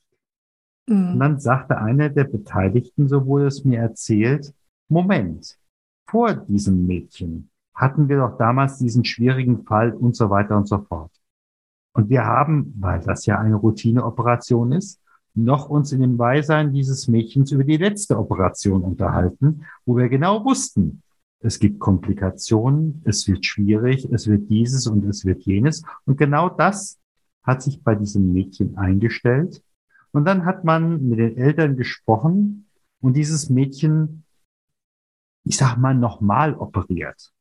Mhm. 0.86 1.12
Und 1.12 1.18
dann 1.20 1.40
sagte 1.40 1.78
einer 1.78 2.10
der 2.10 2.24
Beteiligten, 2.24 3.08
so 3.08 3.24
wurde 3.26 3.46
es 3.46 3.64
mir 3.64 3.78
erzählt, 3.78 4.52
Moment, 4.88 5.58
vor 6.06 6.34
diesem 6.34 6.86
Mädchen 6.86 7.50
hatten 7.74 8.08
wir 8.08 8.18
doch 8.18 8.36
damals 8.36 8.78
diesen 8.78 9.04
schwierigen 9.04 9.64
Fall 9.64 9.92
und 9.92 10.14
so 10.14 10.28
weiter 10.30 10.56
und 10.56 10.68
so 10.68 10.78
fort. 10.78 11.10
Und 11.94 12.08
wir 12.08 12.24
haben, 12.24 12.74
weil 12.78 13.00
das 13.00 13.26
ja 13.26 13.38
eine 13.38 13.56
Routineoperation 13.56 14.72
ist, 14.72 15.00
noch 15.34 15.68
uns 15.68 15.92
in 15.92 16.02
dem 16.02 16.16
Beisein 16.16 16.72
dieses 16.72 17.08
Mädchens 17.08 17.52
über 17.52 17.64
die 17.64 17.78
letzte 17.78 18.18
Operation 18.18 18.82
unterhalten, 18.82 19.64
wo 19.86 19.96
wir 19.96 20.08
genau 20.08 20.44
wussten, 20.44 21.02
es 21.40 21.58
gibt 21.58 21.80
Komplikationen, 21.80 23.02
es 23.04 23.26
wird 23.26 23.44
schwierig, 23.44 24.08
es 24.12 24.28
wird 24.28 24.48
dieses 24.48 24.86
und 24.86 25.04
es 25.06 25.24
wird 25.24 25.42
jenes. 25.42 25.82
Und 26.06 26.16
genau 26.16 26.48
das 26.48 27.00
hat 27.42 27.62
sich 27.62 27.82
bei 27.82 27.96
diesem 27.96 28.32
Mädchen 28.32 28.78
eingestellt. 28.78 29.62
Und 30.12 30.24
dann 30.24 30.44
hat 30.44 30.64
man 30.64 31.08
mit 31.08 31.18
den 31.18 31.36
Eltern 31.36 31.76
gesprochen 31.76 32.66
und 33.00 33.16
dieses 33.16 33.50
Mädchen, 33.50 34.22
ich 35.44 35.56
sag 35.56 35.76
mal, 35.76 35.94
nochmal 35.94 36.54
operiert. 36.54 37.32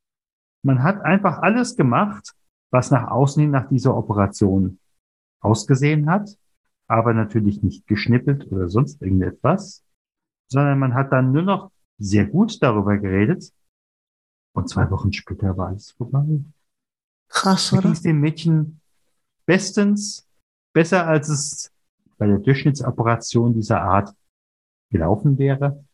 Man 0.62 0.82
hat 0.82 1.00
einfach 1.02 1.38
alles 1.38 1.76
gemacht, 1.76 2.34
was 2.70 2.90
nach 2.90 3.10
außen 3.10 3.40
hin 3.40 3.50
nach 3.50 3.68
dieser 3.68 3.96
Operation 3.96 4.78
ausgesehen 5.40 6.08
hat, 6.08 6.38
aber 6.86 7.14
natürlich 7.14 7.62
nicht 7.62 7.86
geschnippelt 7.86 8.50
oder 8.50 8.68
sonst 8.68 9.02
irgendetwas, 9.02 9.84
sondern 10.48 10.78
man 10.78 10.94
hat 10.94 11.12
dann 11.12 11.32
nur 11.32 11.42
noch 11.42 11.70
sehr 11.98 12.26
gut 12.26 12.62
darüber 12.62 12.98
geredet, 12.98 13.52
und 14.54 14.68
zwei 14.68 14.90
Wochen 14.90 15.12
später 15.12 15.56
war 15.56 15.68
alles 15.68 15.92
vorbei. 15.92 16.40
Krass, 17.28 17.72
oder? 17.72 17.82
Ging 17.82 18.02
dem 18.02 18.20
Mädchen 18.20 18.80
bestens, 19.46 20.28
besser 20.72 21.06
als 21.06 21.28
es 21.28 21.72
bei 22.18 22.26
der 22.26 22.38
Durchschnittsoperation 22.38 23.54
dieser 23.54 23.82
Art 23.82 24.14
gelaufen 24.90 25.38
wäre. 25.38 25.84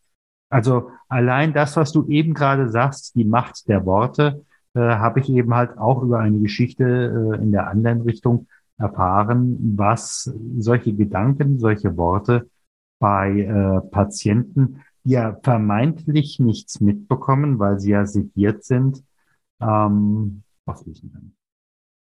Also 0.50 0.90
allein 1.08 1.52
das, 1.52 1.76
was 1.76 1.92
du 1.92 2.06
eben 2.08 2.34
gerade 2.34 2.70
sagst, 2.70 3.14
die 3.14 3.24
Macht 3.24 3.68
der 3.68 3.84
Worte, 3.84 4.44
äh, 4.74 4.80
habe 4.80 5.20
ich 5.20 5.28
eben 5.28 5.54
halt 5.54 5.76
auch 5.78 6.02
über 6.02 6.20
eine 6.20 6.38
Geschichte 6.40 6.84
äh, 6.84 7.42
in 7.42 7.52
der 7.52 7.68
anderen 7.68 8.02
Richtung 8.02 8.46
erfahren, 8.78 9.74
was 9.76 10.32
solche 10.58 10.94
Gedanken, 10.94 11.58
solche 11.58 11.96
Worte 11.96 12.48
bei 13.00 13.40
äh, 13.40 13.80
Patienten 13.90 14.82
ja 15.04 15.38
vermeintlich 15.42 16.38
nichts 16.38 16.80
mitbekommen, 16.80 17.58
weil 17.58 17.80
sie 17.80 17.90
ja 17.90 18.06
sediert 18.06 18.64
sind, 18.64 19.02
ähm, 19.60 20.42
auslösen 20.66 21.12
können. 21.12 21.36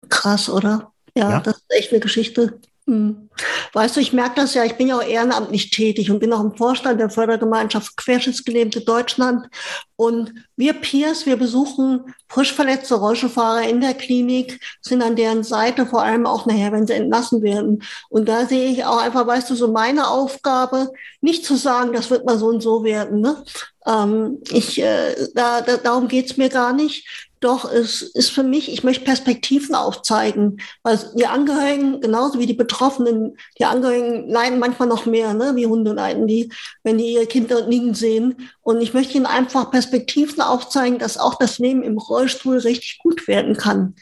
Krass, 0.10 0.50
oder? 0.50 0.94
Ja, 1.16 1.32
ja, 1.32 1.40
das 1.40 1.58
ist 1.58 1.66
echt 1.70 1.92
eine 1.92 2.02
Geschichte. 2.02 2.60
Hm. 2.86 3.30
Weißt 3.72 3.96
du, 3.96 4.02
ich 4.02 4.12
merke 4.12 4.36
das 4.36 4.54
ja, 4.54 4.66
ich 4.66 4.76
bin 4.76 4.90
ja 4.90 4.98
auch 4.98 5.04
ehrenamtlich 5.04 5.70
tätig 5.70 6.12
und 6.12 6.20
bin 6.20 6.34
auch 6.34 6.42
im 6.42 6.56
Vorstand 6.56 7.00
der 7.00 7.10
Fördergemeinschaft 7.10 7.96
Querschnittsgelähmte 7.96 8.82
Deutschland. 8.82 9.48
Und 9.96 10.34
wir 10.58 10.74
Peers, 10.74 11.26
wir 11.26 11.38
besuchen 11.38 12.14
frisch 12.28 12.52
verletzte 12.52 12.96
Rollstuhlfahrer 12.96 13.70
in 13.70 13.80
der 13.80 13.94
Klinik, 13.94 14.60
sind 14.82 15.02
an 15.02 15.16
deren 15.16 15.44
Seite, 15.44 15.86
vor 15.86 16.04
allem 16.04 16.26
auch 16.26 16.46
nachher, 16.46 16.74
wenn 16.74 16.86
sie 16.86 16.94
entlassen 16.94 17.42
werden. 17.42 17.84
Und 18.10 18.28
da 18.28 18.46
sehe 18.46 18.70
ich 18.70 18.84
auch 18.84 18.98
einfach, 18.98 19.26
weißt 19.26 19.50
du, 19.50 19.56
so 19.56 19.72
meine 19.72 20.10
Aufgabe, 20.10 20.92
nicht 21.22 21.46
zu 21.46 21.56
sagen, 21.56 21.94
das 21.94 22.10
wird 22.10 22.26
mal 22.26 22.38
so 22.38 22.48
und 22.48 22.62
so 22.62 22.84
werden. 22.84 23.22
Ne? 23.22 23.44
Ähm, 23.88 24.40
ich, 24.52 24.82
äh, 24.82 25.16
da, 25.34 25.62
da, 25.62 25.78
darum 25.78 26.10
geht's 26.10 26.36
mir 26.36 26.50
gar 26.50 26.74
nicht 26.74 27.08
Doch 27.44 27.70
es 27.70 28.02
ist 28.02 28.30
für 28.30 28.44
mich, 28.44 28.72
ich 28.72 28.86
möchte 28.86 29.04
Perspektiven 29.04 29.76
aufzeigen, 29.76 30.62
weil 30.82 30.98
die 31.18 31.28
Angehörigen, 31.28 32.00
genauso 32.00 32.40
wie 32.40 32.46
die 32.46 32.54
Betroffenen, 32.54 33.36
die 33.60 33.66
Angehörigen 33.66 34.30
leiden 34.30 34.60
manchmal 34.60 34.88
noch 34.88 35.06
mehr, 35.06 35.34
ne, 35.34 35.52
wie 35.56 35.66
Hunde 35.66 35.92
leiden, 35.92 36.26
die, 36.26 36.54
wenn 36.84 36.98
die 36.98 37.12
ihre 37.14 37.26
Kinder 37.26 37.68
liegen 37.68 37.96
sehen. 37.96 38.50
Und 38.62 38.80
ich 38.80 38.94
möchte 38.94 39.18
ihnen 39.18 39.26
einfach 39.26 39.72
Perspektiven 39.72 40.42
aufzeigen, 40.42 41.00
dass 41.00 41.18
auch 41.18 41.36
das 41.36 41.60
Leben 41.60 41.84
im 41.84 41.98
Rollstuhl 41.98 42.60
richtig 42.60 43.00
gut 43.00 43.28
werden 43.28 43.58
kann. 43.58 43.96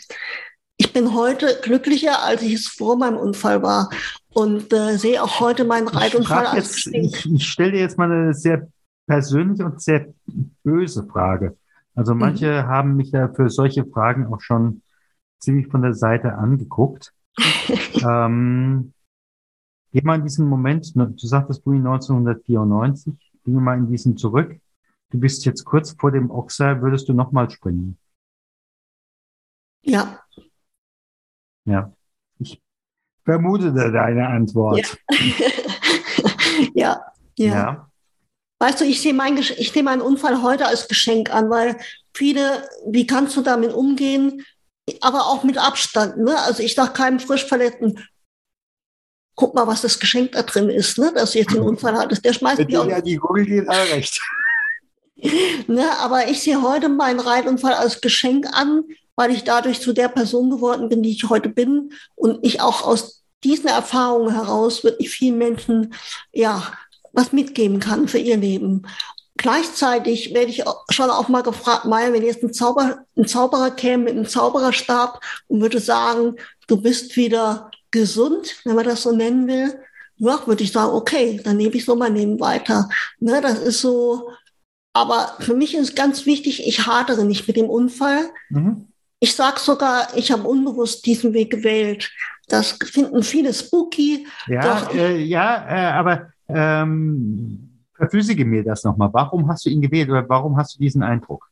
Ich 0.77 0.93
bin 0.93 1.15
heute 1.15 1.59
glücklicher, 1.63 2.21
als 2.21 2.43
ich 2.43 2.53
es 2.53 2.67
vor 2.67 2.95
meinem 2.95 3.17
Unfall 3.17 3.63
war 3.63 3.89
und 4.33 4.71
äh, 4.71 4.97
sehe 4.97 5.23
auch 5.23 5.39
heute 5.39 5.63
meinen 5.63 5.87
Reitunfall 5.87 6.45
als 6.45 6.85
jetzt, 6.85 6.95
Ich, 6.95 7.25
ich 7.25 7.47
stelle 7.47 7.71
dir 7.71 7.79
jetzt 7.79 7.97
mal 7.97 8.11
eine 8.11 8.35
sehr 8.35 8.67
persönliche 9.07 9.65
und 9.65 9.81
sehr 9.81 10.13
böse 10.63 11.07
Frage. 11.11 11.57
Also 11.95 12.15
manche 12.15 12.63
mhm. 12.63 12.67
haben 12.67 12.95
mich 12.95 13.11
ja 13.11 13.27
für 13.29 13.49
solche 13.49 13.85
Fragen 13.85 14.27
auch 14.27 14.41
schon 14.41 14.81
ziemlich 15.39 15.67
von 15.67 15.81
der 15.81 15.93
Seite 15.93 16.35
angeguckt. 16.35 17.13
ähm, 18.07 18.93
geh 19.91 20.01
mal 20.01 20.15
in 20.15 20.23
diesen 20.23 20.47
Moment, 20.47 20.95
du 20.95 21.27
sagtest 21.27 21.65
du 21.65 21.71
1994, 21.71 23.13
geh 23.43 23.51
mal 23.51 23.77
in 23.77 23.89
diesen 23.89 24.17
zurück. 24.17 24.59
Du 25.09 25.19
bist 25.19 25.45
jetzt 25.45 25.65
kurz 25.65 25.91
vor 25.99 26.11
dem 26.11 26.31
Ochser, 26.31 26.81
würdest 26.81 27.09
du 27.09 27.13
nochmal 27.13 27.49
springen? 27.49 27.97
Ja. 29.81 30.19
Ja. 31.65 31.91
Ich 32.39 32.61
vermute 33.25 33.73
deine 33.73 34.27
Antwort. 34.27 34.97
Ja. 35.09 35.17
ja. 36.73 37.01
ja. 37.37 37.53
ja. 37.53 37.90
Weißt 38.61 38.79
du, 38.79 38.85
ich 38.85 39.01
sehe 39.01 39.15
mein, 39.15 39.39
ich 39.39 39.71
sehe 39.71 39.81
meinen 39.81 40.03
Unfall 40.03 40.43
heute 40.43 40.67
als 40.67 40.87
Geschenk 40.87 41.33
an, 41.33 41.49
weil 41.49 41.77
viele, 42.13 42.69
wie 42.85 43.07
kannst 43.07 43.35
du 43.35 43.41
damit 43.41 43.73
umgehen? 43.73 44.45
Aber 44.99 45.25
auch 45.25 45.43
mit 45.43 45.57
Abstand. 45.57 46.17
Ne? 46.17 46.37
Also 46.37 46.61
ich 46.61 46.75
sage 46.75 46.93
keinem 46.93 47.19
Frischverletzten, 47.19 48.07
guck 49.33 49.55
mal, 49.55 49.65
was 49.65 49.81
das 49.81 49.99
Geschenk 49.99 50.33
da 50.33 50.43
drin 50.43 50.69
ist, 50.69 50.99
ne? 50.99 51.11
dass 51.15 51.31
du 51.31 51.39
jetzt 51.39 51.55
den 51.55 51.63
Unfall 51.63 51.97
hattest. 51.97 52.23
Der 52.23 52.33
schmeißt 52.33 52.67
mir 52.67 52.81
auch. 52.81 52.85
Ja, 52.85 53.01
die 53.01 53.15
Gurgel 53.15 53.47
geht 53.47 53.67
recht. 53.67 54.21
ne, 55.67 55.97
aber 55.97 56.27
ich 56.27 56.43
sehe 56.43 56.61
heute 56.61 56.87
meinen 56.87 57.19
Reitunfall 57.19 57.73
als 57.73 57.99
Geschenk 57.99 58.45
an, 58.53 58.83
weil 59.15 59.31
ich 59.31 59.43
dadurch 59.43 59.81
zu 59.81 59.91
der 59.91 60.09
Person 60.09 60.51
geworden 60.51 60.87
bin, 60.87 61.01
die 61.01 61.13
ich 61.13 61.27
heute 61.31 61.49
bin 61.49 61.93
und 62.13 62.45
ich 62.45 62.61
auch 62.61 62.83
aus 62.83 63.23
diesen 63.43 63.69
Erfahrungen 63.69 64.35
heraus 64.35 64.83
wirklich 64.83 65.09
vielen 65.09 65.39
Menschen 65.39 65.95
ja 66.31 66.71
was 67.13 67.33
mitgeben 67.33 67.79
kann 67.79 68.07
für 68.07 68.17
ihr 68.17 68.37
Leben. 68.37 68.83
Gleichzeitig 69.37 70.33
werde 70.33 70.51
ich 70.51 70.63
schon 70.89 71.09
auch 71.09 71.29
mal 71.29 71.41
gefragt, 71.41 71.85
Maya, 71.85 72.13
wenn 72.13 72.23
jetzt 72.23 72.43
ein, 72.43 72.53
Zauber, 72.53 73.05
ein 73.17 73.25
Zauberer 73.25 73.71
käme 73.71 74.03
mit 74.03 74.13
einem 74.13 74.27
Zaubererstab 74.27 75.19
und 75.47 75.61
würde 75.61 75.79
sagen, 75.79 76.35
du 76.67 76.77
bist 76.77 77.15
wieder 77.15 77.71
gesund, 77.89 78.57
wenn 78.65 78.75
man 78.75 78.85
das 78.85 79.03
so 79.03 79.11
nennen 79.11 79.47
will, 79.47 79.73
ja, 80.17 80.45
würde 80.45 80.63
ich 80.63 80.71
sagen, 80.71 80.93
okay, 80.93 81.41
dann 81.43 81.57
nehme 81.57 81.73
ich 81.73 81.85
so 81.85 81.95
mein 81.95 82.15
Leben 82.15 82.39
weiter. 82.39 82.87
Ne, 83.19 83.41
das 83.41 83.59
ist 83.59 83.81
so, 83.81 84.29
aber 84.93 85.35
für 85.39 85.55
mich 85.55 85.73
ist 85.73 85.95
ganz 85.95 86.25
wichtig, 86.25 86.67
ich 86.67 86.85
hadere 86.85 87.25
nicht 87.25 87.47
mit 87.47 87.57
dem 87.57 87.69
Unfall. 87.69 88.29
Mhm. 88.49 88.87
Ich 89.19 89.35
sage 89.35 89.59
sogar, 89.59 90.15
ich 90.15 90.31
habe 90.31 90.47
unbewusst 90.47 91.05
diesen 91.05 91.33
Weg 91.33 91.51
gewählt. 91.51 92.11
Das 92.47 92.77
finden 92.83 93.23
viele 93.23 93.53
spooky. 93.53 94.27
Ja, 94.47 94.89
äh, 94.93 95.17
ja, 95.17 95.65
äh, 95.67 95.91
aber 95.93 96.31
ähm, 96.53 97.69
verflüssige 97.93 98.45
mir 98.45 98.63
das 98.63 98.83
nochmal. 98.83 99.09
Warum 99.11 99.47
hast 99.47 99.65
du 99.65 99.69
ihn 99.69 99.81
gewählt 99.81 100.09
oder 100.09 100.27
warum 100.27 100.57
hast 100.57 100.75
du 100.75 100.79
diesen 100.79 101.03
Eindruck? 101.03 101.49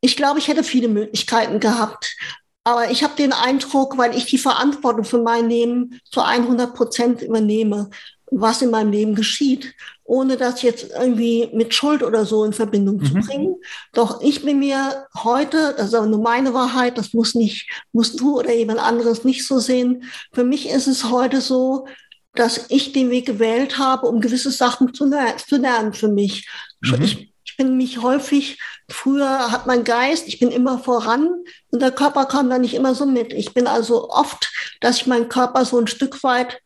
Ich 0.00 0.16
glaube, 0.16 0.38
ich 0.38 0.48
hätte 0.48 0.62
viele 0.62 0.88
Möglichkeiten 0.88 1.60
gehabt. 1.60 2.16
Aber 2.64 2.90
ich 2.90 3.02
habe 3.02 3.14
den 3.16 3.32
Eindruck, 3.32 3.96
weil 3.96 4.14
ich 4.14 4.26
die 4.26 4.36
Verantwortung 4.36 5.04
für 5.04 5.22
mein 5.22 5.48
Leben 5.48 6.00
zu 6.04 6.20
100 6.20 6.74
Prozent 6.74 7.22
übernehme, 7.22 7.88
was 8.30 8.60
in 8.60 8.70
meinem 8.70 8.92
Leben 8.92 9.14
geschieht, 9.14 9.74
ohne 10.04 10.36
das 10.36 10.60
jetzt 10.60 10.90
irgendwie 10.90 11.48
mit 11.54 11.72
Schuld 11.72 12.02
oder 12.02 12.26
so 12.26 12.44
in 12.44 12.52
Verbindung 12.52 12.96
mhm. 12.96 13.04
zu 13.04 13.14
bringen. 13.14 13.56
Doch 13.94 14.20
ich 14.20 14.44
bin 14.44 14.58
mir 14.58 15.06
heute, 15.22 15.74
das 15.78 15.88
ist 15.88 15.94
aber 15.94 16.06
nur 16.06 16.20
meine 16.20 16.52
Wahrheit, 16.52 16.98
das 16.98 17.14
muss 17.14 17.34
nicht, 17.34 17.70
musst 17.92 18.20
du 18.20 18.38
oder 18.38 18.52
jemand 18.52 18.80
anderes 18.80 19.24
nicht 19.24 19.46
so 19.46 19.58
sehen. 19.58 20.04
Für 20.32 20.44
mich 20.44 20.68
ist 20.68 20.88
es 20.88 21.10
heute 21.10 21.40
so, 21.40 21.86
dass 22.34 22.66
ich 22.68 22.92
den 22.92 23.10
Weg 23.10 23.26
gewählt 23.26 23.78
habe, 23.78 24.06
um 24.06 24.20
gewisse 24.20 24.50
Sachen 24.50 24.94
zu, 24.94 25.06
ler 25.06 25.36
zu 25.36 25.56
lernen 25.56 25.92
für 25.92 26.08
mich. 26.08 26.48
Mhm. 26.80 27.02
Ich, 27.02 27.32
ich 27.44 27.56
bin 27.56 27.76
mich 27.76 28.02
häufig, 28.02 28.58
früher 28.88 29.50
hat 29.50 29.66
mein 29.66 29.84
Geist, 29.84 30.28
ich 30.28 30.38
bin 30.38 30.50
immer 30.50 30.78
voran 30.78 31.28
und 31.70 31.82
der 31.82 31.90
Körper 31.90 32.26
kam 32.26 32.50
da 32.50 32.58
nicht 32.58 32.74
immer 32.74 32.94
so 32.94 33.06
mit. 33.06 33.32
Ich 33.32 33.54
bin 33.54 33.66
also 33.66 34.10
oft, 34.10 34.50
dass 34.80 34.98
ich 34.98 35.06
meinen 35.06 35.28
Körper 35.28 35.64
so 35.64 35.78
ein 35.78 35.86
Stück 35.86 36.22
weit, 36.22 36.60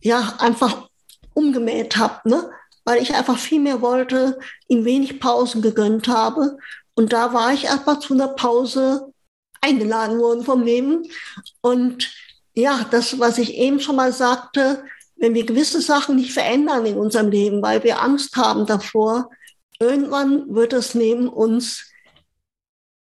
ja, 0.00 0.36
einfach 0.38 0.88
umgemäht 1.34 1.96
habe, 1.96 2.28
ne? 2.28 2.50
weil 2.84 3.02
ich 3.02 3.14
einfach 3.14 3.36
viel 3.36 3.60
mehr 3.60 3.82
wollte, 3.82 4.38
ihm 4.66 4.86
wenig 4.86 5.20
Pausen 5.20 5.60
gegönnt 5.60 6.08
habe. 6.08 6.56
Und 6.94 7.12
da 7.12 7.34
war 7.34 7.52
ich 7.52 7.64
erstmal 7.64 8.00
zu 8.00 8.14
einer 8.14 8.28
Pause 8.28 9.12
eingeladen 9.60 10.18
worden 10.18 10.42
vom 10.42 10.62
Leben. 10.62 11.02
Und 11.60 12.10
ja, 12.54 12.86
das, 12.90 13.18
was 13.18 13.36
ich 13.36 13.54
eben 13.54 13.78
schon 13.78 13.96
mal 13.96 14.12
sagte, 14.12 14.84
wenn 15.18 15.34
wir 15.34 15.44
gewisse 15.44 15.80
Sachen 15.80 16.16
nicht 16.16 16.32
verändern 16.32 16.86
in 16.86 16.96
unserem 16.96 17.30
Leben, 17.30 17.62
weil 17.62 17.82
wir 17.84 18.00
Angst 18.00 18.36
haben 18.36 18.66
davor, 18.66 19.30
irgendwann 19.80 20.54
wird 20.54 20.72
das 20.72 20.94
Leben 20.94 21.28
uns 21.28 21.84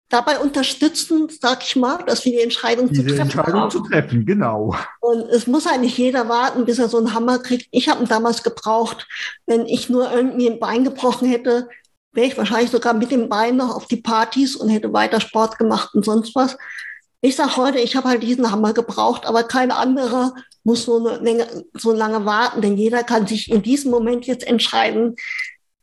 dabei 0.09 0.41
unterstützen, 0.41 1.29
sag 1.41 1.63
ich 1.63 1.77
mal, 1.77 2.03
dass 2.05 2.25
wir 2.25 2.33
die 2.33 2.41
Entscheidung 2.41 2.89
Diese 2.89 3.03
zu 3.03 3.09
treffen 3.09 3.21
Entscheidung 3.23 3.61
haben. 3.61 3.71
zu 3.71 3.81
treffen, 3.81 4.27
genau. 4.27 4.75
Und 5.01 5.29
es 5.31 5.47
muss 5.47 5.69
eigentlich 5.69 5.97
jeder 5.97 6.29
warten, 6.29 6.65
bis 6.65 6.81
er 6.81 6.89
so 6.89 6.99
einen 6.99 7.15
Hammer 7.15 7.39
kriegt. 7.39 7.69
Ich 7.71 7.89
habe 7.89 8.03
ihn 8.03 8.09
damals 8.09 8.43
gebraucht. 8.43 9.07
Wenn 9.47 9.67
ich 9.67 9.89
nur 9.89 10.11
irgendwie 10.11 10.51
ein 10.51 10.59
Bein 10.59 10.83
gebrochen 10.83 11.29
hätte, 11.29 11.69
wäre 12.13 12.27
ich 12.27 12.37
wahrscheinlich 12.37 12.73
sogar 12.73 12.93
mit 12.93 13.13
dem 13.13 13.29
Bein 13.29 13.57
noch 13.57 13.75
auf 13.75 13.87
die 13.87 13.99
Partys 13.99 14.57
und 14.57 14.69
hätte 14.69 14.93
weiter 14.93 15.21
Sport 15.21 15.59
gemacht 15.59 15.95
und 15.95 16.05
sonst 16.05 16.35
was. 16.35 16.59
Ich 17.21 17.37
sage 17.37 17.57
heute, 17.57 17.79
ich 17.79 17.95
habe 17.95 18.09
halt 18.09 18.25
diesen 18.25 18.51
Hammer 18.51 18.73
gebraucht, 18.73 19.27
aber 19.27 19.45
kein 19.45 19.71
anderer 19.71 20.35
muss 20.65 20.85
so, 20.85 20.99
Länge, 21.21 21.65
so 21.75 21.93
lange 21.93 22.25
warten, 22.25 22.63
denn 22.63 22.77
jeder 22.77 23.03
kann 23.03 23.27
sich 23.27 23.51
in 23.51 23.63
diesem 23.63 23.91
Moment 23.91 24.27
jetzt 24.27 24.47
entscheiden. 24.47 25.17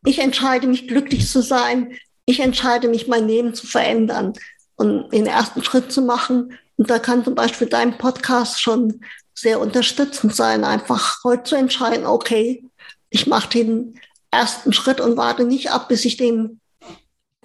Ich 0.06 0.20
entscheide 0.20 0.68
mich, 0.68 0.88
glücklich 0.88 1.28
zu 1.28 1.42
sein. 1.42 1.94
Ich 2.26 2.40
entscheide 2.40 2.88
mich, 2.88 3.08
mein 3.08 3.28
Leben 3.28 3.54
zu 3.54 3.66
verändern 3.66 4.34
und 4.76 5.12
den 5.12 5.26
ersten 5.26 5.64
Schritt 5.64 5.92
zu 5.92 6.02
machen. 6.02 6.58
Und 6.76 6.90
da 6.90 7.00
kann 7.00 7.24
zum 7.24 7.36
Beispiel 7.36 7.68
dein 7.68 7.98
Podcast 7.98 8.62
schon 8.62 9.02
sehr 9.34 9.60
unterstützend 9.60 10.36
sein, 10.36 10.64
einfach 10.64 11.24
heute 11.24 11.44
zu 11.44 11.56
entscheiden, 11.56 12.06
okay, 12.06 12.64
ich 13.10 13.28
mache 13.28 13.50
den 13.50 14.00
ersten 14.32 14.74
Schritt 14.74 15.00
und 15.00 15.18
warte 15.18 15.46
nicht 15.46 15.72
ab, 15.72 15.88
bis 15.90 16.06
ich 16.06 16.18
den 16.18 16.60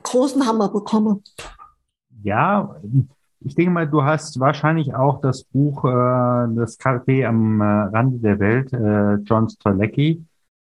großen 0.02 0.46
Hammer 0.46 0.68
bekomme. 0.68 1.22
Ja, 2.22 2.76
ich 3.44 3.54
denke 3.54 3.70
mal, 3.70 3.88
du 3.88 4.04
hast 4.04 4.38
wahrscheinlich 4.40 4.94
auch 4.94 5.20
das 5.20 5.44
Buch 5.44 5.84
äh, 5.84 5.88
Das 5.88 6.78
Café 6.78 7.26
am 7.26 7.60
äh, 7.60 7.64
Rande 7.64 8.18
der 8.18 8.38
Welt, 8.38 8.72
äh, 8.72 9.14
John 9.24 9.48
Strzelecki, 9.48 10.24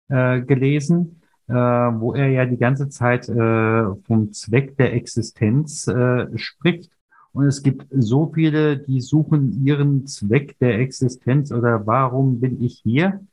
äh, 0.09 0.41
gelesen, 0.41 1.21
äh, 1.47 1.53
wo 1.53 2.13
er 2.13 2.29
ja 2.29 2.45
die 2.45 2.57
ganze 2.57 2.89
Zeit 2.89 3.27
äh, 3.29 3.95
vom 4.05 4.31
Zweck 4.33 4.77
der 4.77 4.93
Existenz 4.93 5.87
äh, 5.87 6.27
spricht. 6.37 6.91
Und 7.33 7.45
es 7.45 7.61
gibt 7.61 7.85
so 7.91 8.31
viele, 8.33 8.77
die 8.77 9.01
suchen 9.01 9.65
ihren 9.65 10.07
Zweck 10.07 10.57
der 10.59 10.79
Existenz 10.79 11.51
oder 11.51 11.85
warum 11.85 12.39
bin 12.39 12.61
ich 12.63 12.79
hier? 12.83 13.25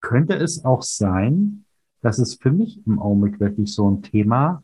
Könnte 0.00 0.34
es 0.34 0.64
auch 0.64 0.82
sein, 0.82 1.64
dass 2.00 2.18
es 2.18 2.34
für 2.34 2.52
mich 2.52 2.84
im 2.86 2.98
Augenblick 2.98 3.40
wirklich 3.40 3.72
so 3.74 3.90
ein 3.90 4.02
Thema. 4.02 4.62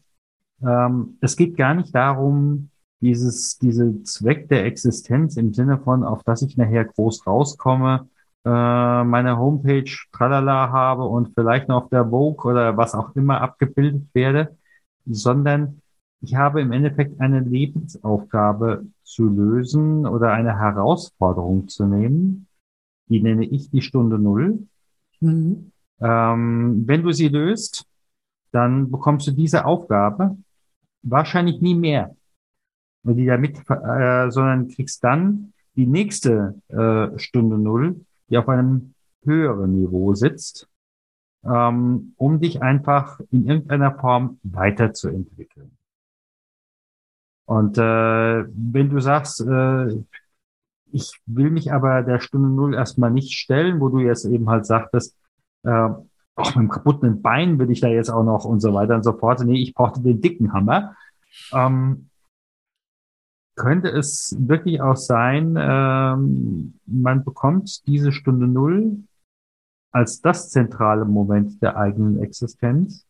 Ähm, 0.63 1.17
es 1.21 1.37
geht 1.37 1.57
gar 1.57 1.75
nicht 1.75 1.95
darum, 1.95 2.71
dieses, 3.01 3.59
diese 3.59 4.03
Zweck 4.03 4.49
der 4.49 4.65
Existenz 4.65 5.37
im 5.37 5.55
Sinne 5.55 5.79
von, 5.79 6.05
auf 6.05 6.23
dass 6.25 6.43
ich 6.43 6.57
nachher 6.57 6.85
groß 6.85 7.27
rauskomme, 7.27 8.09
äh, 8.45 9.05
meine 9.05 9.39
Homepage 9.39 9.91
tralala 10.13 10.71
habe 10.71 11.05
und 11.05 11.33
vielleicht 11.35 11.69
noch 11.69 11.85
auf 11.85 11.91
der 11.91 12.09
Vogue 12.09 12.51
oder 12.51 12.77
was 12.77 12.95
auch 12.95 13.15
immer 13.15 13.41
abgebildet 13.41 14.07
werde, 14.15 14.57
sondern 15.07 15.81
ich 16.21 16.35
habe 16.35 16.61
im 16.61 16.73
Endeffekt 16.73 17.21
eine 17.21 17.41
Lebensaufgabe 17.41 18.87
zu 19.05 19.29
lösen 19.29 20.07
oder 20.07 20.33
eine 20.33 20.59
Herausforderung 20.59 21.69
zu 21.69 21.87
nehmen. 21.87 22.49
Die 23.09 23.23
nenne 23.23 23.45
ich 23.45 23.71
die 23.71 23.83
Stunde 23.83 24.19
Null. 24.19 24.67
Mhm. 25.21 25.73
Ähm, 26.01 26.83
wenn 26.87 27.03
du 27.03 27.13
sie 27.13 27.29
löst, 27.29 27.87
dann 28.51 28.91
bekommst 28.91 29.27
du 29.27 29.33
diese 29.33 29.65
Aufgabe 29.65 30.37
wahrscheinlich 31.03 31.61
nie 31.61 31.75
mehr 31.75 32.17
die 33.15 33.27
da 33.27 33.37
mit, 33.37 33.59
äh, 33.59 34.31
sondern 34.31 34.69
kriegst 34.69 35.03
dann 35.05 35.53
die 35.77 35.87
nächste 35.87 36.61
äh, 36.69 37.19
Stunde 37.19 37.59
Null, 37.59 38.05
die 38.29 38.39
auf 38.39 38.49
einem 38.49 38.95
höheren 39.25 39.75
Niveau 39.75 40.15
sitzt, 40.15 40.69
ähm, 41.45 42.15
um 42.17 42.41
dich 42.41 42.63
einfach 42.63 43.21
in 43.31 43.47
irgendeiner 43.47 43.95
Form 43.99 44.39
weiterzuentwickeln. 44.43 45.71
Und 47.47 47.79
äh, 47.79 48.45
wenn 48.49 48.91
du 48.91 49.01
sagst, 49.01 49.41
äh, 49.41 50.03
ich 50.91 51.21
will 51.27 51.51
mich 51.51 51.73
aber 51.73 52.03
der 52.03 52.21
Stunde 52.21 52.49
Null 52.49 52.75
erstmal 52.75 53.11
nicht 53.11 53.35
stellen, 53.35 53.81
wo 53.81 53.89
du 53.89 54.01
jetzt 54.01 54.25
eben 54.25 54.49
halt 54.51 54.67
sagtest, 54.67 55.17
äh, 55.63 55.89
auch 56.35 56.55
mit 56.55 56.57
dem 56.57 56.69
kaputten 56.69 57.23
Bein 57.23 57.59
will 57.59 57.71
ich 57.71 57.81
da 57.81 57.89
jetzt 57.89 58.11
auch 58.11 58.23
noch 58.23 58.45
und 58.45 58.61
so 58.61 58.73
weiter 58.75 58.95
und 58.95 59.03
so 59.03 59.13
fort. 59.13 59.41
Nee, 59.45 59.61
ich 59.61 59.75
brauchte 59.75 60.01
den 60.01 60.21
dicken 60.21 60.53
Hammer. 60.53 60.95
Ähm, 61.53 62.08
könnte 63.59 63.89
es 63.89 64.35
wirklich 64.39 64.81
auch 64.81 64.97
sein, 64.97 65.57
ähm, 65.59 66.75
man 66.87 67.25
bekommt 67.25 67.87
diese 67.87 68.13
Stunde 68.13 68.47
Null 68.47 69.05
als 69.93 70.21
das 70.23 70.49
zentrale 70.51 71.05
Moment 71.05 71.61
der 71.61 71.77
eigenen 71.77 72.23
Existenz. 72.23 73.05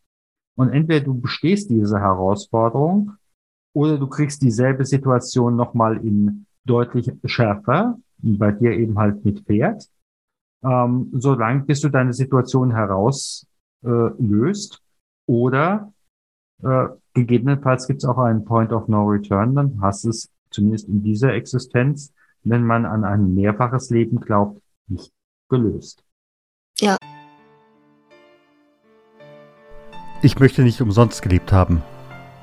Und 0.57 0.71
entweder 0.71 1.05
du 1.05 1.21
bestehst 1.21 1.71
diese 1.71 2.01
Herausforderung 2.01 3.13
oder 3.75 3.99
du 3.99 4.09
kriegst 4.09 4.43
dieselbe 4.43 4.85
Situation 4.85 5.55
nochmal 5.55 5.99
in 5.99 6.47
deutlich 6.65 7.13
schärfer, 7.25 7.99
bei 8.19 8.51
dir 8.51 8.73
eben 8.73 8.99
halt 8.99 9.25
mit 9.25 9.45
Pferd, 9.45 9.89
ähm, 10.65 11.11
solange 11.13 11.63
bis 11.65 11.81
du 11.81 11.89
deine 11.89 12.13
Situation 12.13 12.73
herauslöst 12.73 13.47
äh, 13.85 14.79
oder 15.31 15.93
äh, 16.63 16.89
gegebenenfalls 17.15 17.87
gibt 17.87 18.03
es 18.03 18.09
auch 18.09 18.19
einen 18.19 18.45
Point 18.45 18.73
of 18.73 18.89
No 18.89 19.05
Return, 19.07 19.55
dann 19.55 19.81
hast 19.81 20.05
du 20.05 20.09
es 20.11 20.29
zumindest 20.51 20.89
in 20.89 21.03
dieser 21.03 21.35
Existenz, 21.35 22.13
wenn 22.45 22.65
man 22.65 22.87
an 22.87 23.05
ein 23.05 23.35
mehrfaches 23.35 23.91
Leben 23.91 24.21
glaubt, 24.21 24.61
nicht 24.87 25.13
gelöst. 25.49 26.05
Ja. 26.79 26.97
Ich 30.23 30.39
möchte 30.39 30.63
nicht 30.63 30.81
umsonst 30.81 31.23
gelebt 31.23 31.53
haben. 31.53 31.83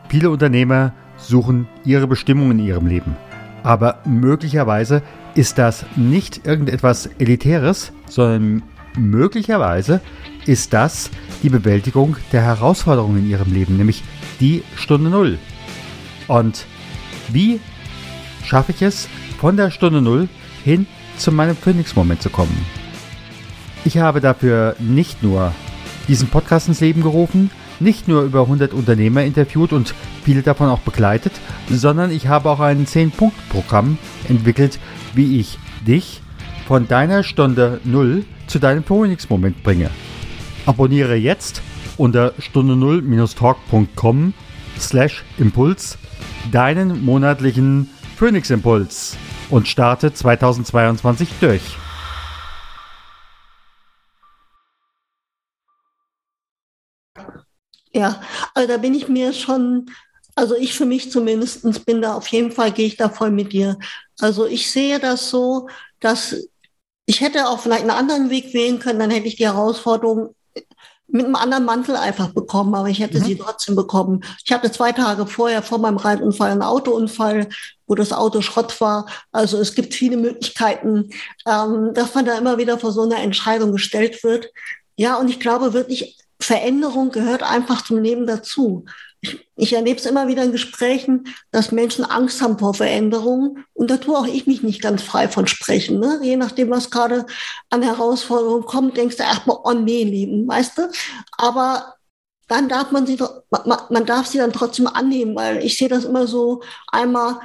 Viele 0.10 0.30
Unternehmer 0.30 0.94
suchen 1.18 1.68
ihre 1.84 2.08
Bestimmung 2.08 2.52
in 2.52 2.60
ihrem 2.60 2.88
Leben. 2.88 3.16
Aber 3.64 4.00
möglicherweise 4.06 5.02
ist 5.34 5.58
das 5.58 5.86
nicht 5.96 6.46
irgendetwas 6.46 7.08
Elitäres, 7.18 7.92
sondern 8.08 8.64
möglicherweise 8.96 10.02
ist 10.46 10.74
das 10.74 11.10
die 11.44 11.50
Bewältigung 11.50 12.16
der 12.32 12.44
Herausforderungen 12.44 13.20
in 13.20 13.30
ihrem 13.30 13.52
Leben, 13.52 13.78
nämlich 13.78 14.04
die 14.40 14.64
Stunde 14.76 15.10
Null. 15.10 15.40
Und 16.28 16.66
wie 17.30 17.60
schaffe 18.46 18.72
ich 18.72 18.82
es, 18.82 19.08
von 19.40 19.58
der 19.58 19.72
Stunde 19.72 20.02
Null 20.02 20.30
hin 20.64 20.88
zu 21.18 21.32
meinem 21.32 21.56
Phoenix-Moment 21.56 22.22
zu 22.22 22.30
kommen? 22.30 22.66
Ich 23.84 23.98
habe 23.98 24.22
dafür 24.22 24.76
nicht 24.80 25.24
nur 25.24 25.54
diesen 26.08 26.30
Podcast 26.30 26.68
ins 26.68 26.82
Leben 26.82 27.02
gerufen, 27.02 27.52
nicht 27.80 28.08
nur 28.08 28.24
über 28.24 28.42
100 28.42 28.74
Unternehmer 28.74 29.24
interviewt 29.24 29.74
und 29.74 29.94
viele 30.24 30.42
davon 30.42 30.70
auch 30.70 30.80
begleitet, 30.80 31.34
sondern 31.70 32.12
ich 32.12 32.28
habe 32.28 32.50
auch 32.50 32.60
ein 32.60 32.86
10-Punkt-Programm 32.86 33.98
entwickelt, 34.30 34.80
wie 35.14 35.40
ich 35.40 35.60
dich 35.86 36.22
von 36.68 36.88
deiner 36.88 37.24
Stunde 37.24 37.80
0 37.84 38.26
zu 38.48 38.60
deinem 38.60 38.84
Phoenix-Moment 38.84 39.64
bringe. 39.64 39.90
Abonniere 40.66 41.16
jetzt 41.16 41.62
unter 41.98 42.34
stunde 42.40 42.74
0-talk.com 42.74 44.34
slash 44.80 45.24
Impuls 45.38 45.98
deinen 46.52 47.06
monatlichen 47.06 47.90
Phoenix-Impuls 48.16 49.18
und 49.50 49.68
starte 49.68 50.14
2022 50.14 51.30
durch. 51.40 51.62
Ja, 57.94 58.22
also 58.54 58.68
da 58.68 58.78
bin 58.78 58.94
ich 58.94 59.08
mir 59.08 59.32
schon, 59.32 59.86
also 60.36 60.56
ich 60.56 60.74
für 60.74 60.86
mich 60.86 61.12
zumindest 61.12 61.86
bin 61.86 62.02
da 62.02 62.16
auf 62.16 62.28
jeden 62.28 62.52
Fall, 62.52 62.72
gehe 62.72 62.88
ich 62.88 62.98
da 62.98 63.10
voll 63.10 63.32
mit 63.32 63.54
dir. 63.54 63.78
Also 64.20 64.46
ich 64.46 64.70
sehe 64.70 65.00
das 65.00 65.30
so, 65.30 65.70
dass 66.00 66.36
ich 67.06 67.22
hätte 67.22 67.48
auch 67.48 67.60
vielleicht 67.60 67.84
einen 67.84 67.92
anderen 67.92 68.30
Weg 68.30 68.54
wählen 68.54 68.80
können, 68.80 69.00
dann 69.00 69.12
hätte 69.12 69.28
ich 69.28 69.38
die 69.38 69.46
Herausforderung 69.46 70.36
mit 71.08 71.26
einem 71.26 71.36
anderen 71.36 71.66
Mantel 71.66 71.96
einfach 71.96 72.30
bekommen, 72.30 72.74
aber 72.76 72.90
ich 72.90 73.00
hätte 73.00 73.20
mhm. 73.20 73.24
sie 73.24 73.38
trotzdem 73.38 73.76
bekommen. 73.76 74.24
Ich 74.44 74.52
hatte 74.52 74.72
zwei 74.72 74.92
Tage 74.92 75.26
vorher 75.28 75.62
vor 75.62 75.78
meinem 75.78 75.98
Reitunfall 75.98 76.52
einen 76.52 76.62
Autounfall, 76.62 77.50
wo 77.88 77.96
das 77.96 78.12
Auto 78.12 78.42
Schrott 78.42 78.80
war. 78.82 79.06
Also 79.32 79.60
es 79.60 79.76
gibt 79.76 79.94
viele 79.94 80.18
Möglichkeiten, 80.18 81.10
ähm, 81.48 81.94
dass 81.94 82.14
man 82.16 82.26
da 82.26 82.38
immer 82.38 82.58
wieder 82.58 82.80
vor 82.80 82.92
so 82.92 83.04
einer 83.04 83.20
Entscheidung 83.20 83.72
gestellt 83.72 84.24
wird. 84.24 84.52
Ja, 84.98 85.18
und 85.18 85.30
ich 85.30 85.40
glaube 85.40 85.74
wirklich, 85.74 86.18
Veränderung 86.40 87.12
gehört 87.12 87.44
einfach 87.44 87.84
zum 87.84 88.02
Leben 88.02 88.28
dazu. 88.28 88.86
Ich, 89.26 89.50
ich 89.56 89.74
erlebe 89.74 90.00
es 90.00 90.06
immer 90.06 90.28
wieder 90.28 90.44
in 90.44 90.52
Gesprächen, 90.52 91.28
dass 91.52 91.72
Menschen 91.72 92.06
Angst 92.06 92.42
haben 92.42 92.60
vor 92.60 92.74
Veränderungen. 92.74 93.66
Und 93.74 93.90
da 93.90 93.98
tue 93.98 94.18
auch 94.18 94.28
ich 94.28 94.46
mich 94.46 94.62
nicht 94.62 94.82
ganz 94.82 95.02
frei 95.02 95.28
von 95.28 95.48
sprechen. 95.48 96.00
Ne? 96.00 96.20
Je 96.22 96.36
nachdem, 96.36 96.70
was 96.70 96.92
gerade 96.92 97.26
an 97.70 97.82
Herausforderungen 97.82 98.66
kommt, 98.66 98.98
denkst 98.98 99.18
du 99.18 99.24
erstmal, 99.24 99.58
oh 99.64 99.74
nee, 99.74 100.04
lieben, 100.04 100.48
weißt 100.48 100.78
du? 100.78 100.92
Aber 101.38 101.96
dann 102.48 102.70
darf 102.70 102.92
man 102.92 103.08
sie, 103.08 103.18
man, 103.50 103.80
man 103.90 104.06
darf 104.06 104.28
sie 104.28 104.38
dann 104.38 104.54
trotzdem 104.54 104.88
annehmen, 104.88 105.36
weil 105.36 105.64
ich 105.64 105.78
sehe 105.78 105.90
das 105.90 106.06
immer 106.06 106.28
so 106.28 106.62
einmal, 106.88 107.40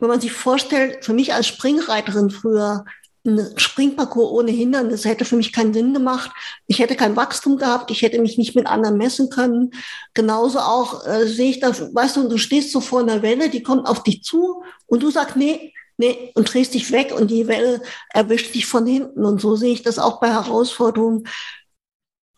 wenn 0.00 0.08
man 0.08 0.20
sich 0.20 0.32
vorstellt, 0.32 1.04
für 1.04 1.12
mich 1.12 1.34
als 1.34 1.46
Springreiterin 1.48 2.30
früher, 2.30 2.84
ein 3.28 3.58
Springparcours 3.58 4.32
ohne 4.32 4.50
Hindernis 4.50 5.04
hätte 5.04 5.24
für 5.24 5.36
mich 5.36 5.52
keinen 5.52 5.74
Sinn 5.74 5.94
gemacht. 5.94 6.30
Ich 6.66 6.78
hätte 6.78 6.96
kein 6.96 7.16
Wachstum 7.16 7.56
gehabt, 7.56 7.90
ich 7.90 8.02
hätte 8.02 8.20
mich 8.20 8.38
nicht 8.38 8.54
mit 8.56 8.66
anderen 8.66 8.96
messen 8.96 9.30
können. 9.30 9.72
Genauso 10.14 10.58
auch 10.58 11.06
äh, 11.06 11.26
sehe 11.26 11.50
ich 11.50 11.60
das, 11.60 11.94
weißt 11.94 12.16
du, 12.16 12.28
du 12.28 12.38
stehst 12.38 12.72
so 12.72 12.80
vor 12.80 13.00
einer 13.00 13.22
Welle, 13.22 13.50
die 13.50 13.62
kommt 13.62 13.86
auf 13.86 14.02
dich 14.02 14.22
zu 14.22 14.62
und 14.86 15.02
du 15.02 15.10
sagst, 15.10 15.36
nee, 15.36 15.72
nee, 15.98 16.32
und 16.34 16.52
drehst 16.52 16.74
dich 16.74 16.90
weg 16.90 17.12
und 17.14 17.30
die 17.30 17.46
Welle 17.46 17.82
erwischt 18.10 18.54
dich 18.54 18.66
von 18.66 18.86
hinten. 18.86 19.24
Und 19.24 19.40
so 19.40 19.56
sehe 19.56 19.72
ich 19.72 19.82
das 19.82 19.98
auch 19.98 20.20
bei 20.20 20.30
Herausforderungen. 20.30 21.28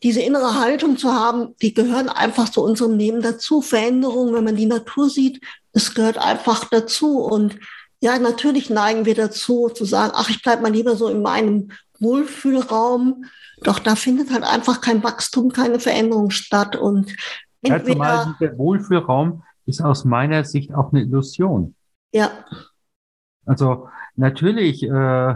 Diese 0.03 0.21
innere 0.21 0.59
Haltung 0.59 0.97
zu 0.97 1.13
haben, 1.13 1.55
die 1.61 1.75
gehören 1.75 2.09
einfach 2.09 2.49
zu 2.49 2.63
unserem 2.63 2.97
Leben 2.97 3.21
dazu. 3.21 3.61
Veränderungen, 3.61 4.35
wenn 4.35 4.45
man 4.45 4.57
die 4.57 4.67
Natur 4.67 5.11
sieht, 5.11 5.45
es 5.73 5.95
gehört 5.95 6.17
einfach 6.17 6.65
dazu. 6.65 7.19
Und 7.19 7.59
ja, 8.01 8.19
natürlich 8.19 8.71
neigen 8.71 9.05
wir 9.05 9.15
dazu, 9.15 9.69
zu 9.69 9.85
sagen, 9.85 10.13
ach, 10.17 10.31
ich 10.31 10.43
bleib 10.43 10.63
mal 10.63 10.73
lieber 10.73 10.97
so 10.97 11.09
in 11.09 11.23
meinem 11.23 11.71
Wohlfühlraum. 11.99 13.27
Doch 13.63 13.79
da 13.79 13.95
findet 13.95 14.33
halt 14.33 14.43
einfach 14.43 14.81
kein 14.81 15.03
Wachstum, 15.03 15.53
keine 15.53 15.79
Veränderung 15.81 16.31
statt. 16.31 16.77
Und 16.77 17.15
entweder, 17.63 17.99
ja, 17.99 18.37
der 18.41 18.57
Wohlfühlraum 18.57 19.43
ist 19.67 19.83
aus 19.83 20.05
meiner 20.05 20.45
Sicht 20.45 20.75
auch 20.75 20.93
eine 20.93 21.03
Illusion. 21.03 21.75
Ja. 22.13 22.31
Also 23.45 23.89
natürlich, 24.17 24.83
äh, 24.83 25.31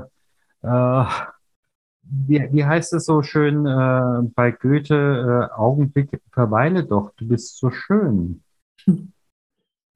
äh, 0.63 1.05
wie, 2.03 2.49
wie 2.51 2.65
heißt 2.65 2.95
es 2.95 3.05
so 3.05 3.23
schön 3.23 3.67
äh, 3.67 4.29
bei 4.35 4.53
Goethe, 4.53 5.51
äh, 5.51 5.55
Augenblick, 5.55 6.21
verweile 6.33 6.85
doch, 6.85 7.13
du 7.17 7.29
bist 7.29 7.59
so 7.59 7.71
schön. 7.71 8.43
Hm. 8.85 9.14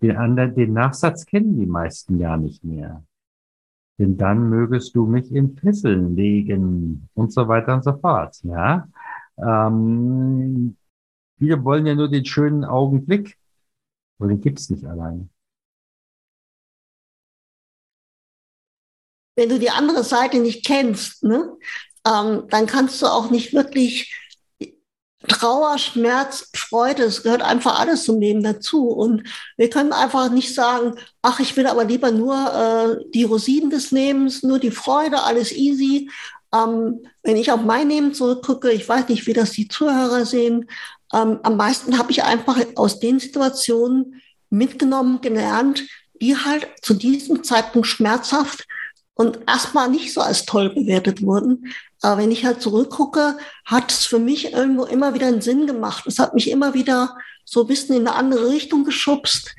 Den, 0.00 0.16
anderen, 0.16 0.54
den 0.54 0.72
Nachsatz 0.72 1.26
kennen 1.26 1.58
die 1.58 1.66
meisten 1.66 2.18
ja 2.18 2.36
nicht 2.36 2.64
mehr. 2.64 3.04
Denn 3.98 4.16
dann 4.16 4.48
mögest 4.48 4.94
du 4.94 5.06
mich 5.06 5.32
in 5.32 5.56
Fesseln 5.56 6.14
legen 6.14 7.08
und 7.14 7.32
so 7.32 7.48
weiter 7.48 7.74
und 7.74 7.82
so 7.82 7.96
fort. 7.98 8.38
Ja, 8.44 8.88
ähm, 9.38 10.76
wir 11.38 11.64
wollen 11.64 11.86
ja 11.86 11.94
nur 11.94 12.08
den 12.08 12.24
schönen 12.24 12.64
Augenblick, 12.64 13.36
und 14.18 14.28
den 14.28 14.40
gibt's 14.40 14.68
nicht 14.70 14.84
allein. 14.84 15.30
Wenn 19.36 19.48
du 19.48 19.58
die 19.58 19.70
andere 19.70 20.02
Seite 20.02 20.40
nicht 20.40 20.66
kennst, 20.66 21.22
ne, 21.22 21.56
ähm, 22.04 22.44
dann 22.48 22.66
kannst 22.66 23.00
du 23.00 23.06
auch 23.06 23.30
nicht 23.30 23.52
wirklich 23.52 24.12
Trauer, 25.28 25.78
Schmerz, 25.78 26.50
Freude, 26.54 27.04
es 27.04 27.22
gehört 27.22 27.42
einfach 27.42 27.78
alles 27.78 28.04
zum 28.04 28.20
Leben 28.20 28.42
dazu. 28.42 28.88
Und 28.88 29.24
wir 29.56 29.70
können 29.70 29.92
einfach 29.92 30.30
nicht 30.30 30.54
sagen, 30.54 30.94
ach, 31.22 31.40
ich 31.40 31.56
will 31.56 31.66
aber 31.66 31.84
lieber 31.84 32.10
nur 32.10 32.34
äh, 32.34 33.10
die 33.14 33.24
Rosinen 33.24 33.70
des 33.70 33.90
Lebens, 33.90 34.42
nur 34.42 34.58
die 34.58 34.70
Freude, 34.70 35.22
alles 35.22 35.52
easy. 35.52 36.10
Ähm, 36.54 37.00
wenn 37.22 37.36
ich 37.36 37.52
auf 37.52 37.60
mein 37.60 37.88
Leben 37.88 38.14
zurückgucke, 38.14 38.70
ich 38.70 38.88
weiß 38.88 39.08
nicht, 39.08 39.26
wie 39.26 39.34
das 39.34 39.50
die 39.50 39.68
Zuhörer 39.68 40.24
sehen, 40.24 40.68
ähm, 41.12 41.40
am 41.42 41.56
meisten 41.56 41.98
habe 41.98 42.10
ich 42.10 42.24
einfach 42.24 42.58
aus 42.74 43.00
den 43.00 43.18
Situationen 43.18 44.20
mitgenommen, 44.50 45.20
gelernt, 45.20 45.84
die 46.20 46.36
halt 46.36 46.66
zu 46.82 46.94
diesem 46.94 47.44
Zeitpunkt 47.44 47.86
schmerzhaft 47.86 48.66
und 49.18 49.40
erstmal 49.48 49.90
nicht 49.90 50.14
so 50.14 50.20
als 50.20 50.46
toll 50.46 50.70
bewertet 50.70 51.22
wurden. 51.22 51.72
Aber 52.00 52.22
wenn 52.22 52.30
ich 52.30 52.44
halt 52.44 52.62
zurückgucke, 52.62 53.36
hat 53.64 53.90
es 53.90 54.06
für 54.06 54.20
mich 54.20 54.52
irgendwo 54.52 54.84
immer 54.84 55.12
wieder 55.12 55.26
einen 55.26 55.40
Sinn 55.40 55.66
gemacht. 55.66 56.06
Es 56.06 56.20
hat 56.20 56.34
mich 56.34 56.50
immer 56.50 56.72
wieder 56.72 57.16
so 57.44 57.62
ein 57.62 57.66
bisschen 57.66 57.96
in 57.96 58.06
eine 58.06 58.14
andere 58.14 58.48
Richtung 58.50 58.84
geschubst. 58.84 59.56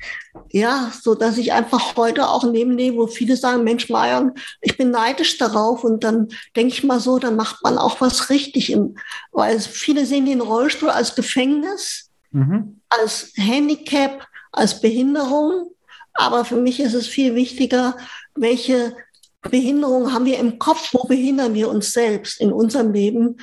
Ja, 0.50 0.90
so 1.02 1.14
dass 1.14 1.36
ich 1.36 1.52
einfach 1.52 1.96
heute 1.96 2.28
auch 2.28 2.42
Leben 2.42 2.78
lebe, 2.78 2.96
wo 2.96 3.06
viele 3.06 3.36
sagen, 3.36 3.62
Mensch, 3.62 3.90
Marion, 3.90 4.32
ich 4.62 4.78
bin 4.78 4.90
neidisch 4.90 5.36
darauf. 5.36 5.84
Und 5.84 6.04
dann 6.04 6.28
denke 6.56 6.72
ich 6.72 6.82
mal 6.82 6.98
so, 6.98 7.18
dann 7.18 7.36
macht 7.36 7.62
man 7.62 7.76
auch 7.76 8.00
was 8.00 8.30
richtig. 8.30 8.72
Im, 8.72 8.96
weil 9.30 9.60
viele 9.60 10.06
sehen 10.06 10.24
den 10.24 10.40
Rollstuhl 10.40 10.88
als 10.88 11.14
Gefängnis, 11.14 12.08
mhm. 12.30 12.80
als 12.88 13.32
Handicap, 13.36 14.26
als 14.52 14.80
Behinderung. 14.80 15.70
Aber 16.14 16.46
für 16.46 16.56
mich 16.56 16.80
ist 16.80 16.94
es 16.94 17.06
viel 17.06 17.34
wichtiger, 17.34 17.98
welche 18.34 18.96
Behinderungen 19.42 20.12
haben 20.12 20.26
wir 20.26 20.38
im 20.38 20.58
Kopf, 20.58 20.90
wo 20.92 21.04
behindern 21.04 21.54
wir 21.54 21.70
uns 21.70 21.92
selbst 21.92 22.40
in 22.40 22.52
unserem 22.52 22.92
Leben. 22.92 23.38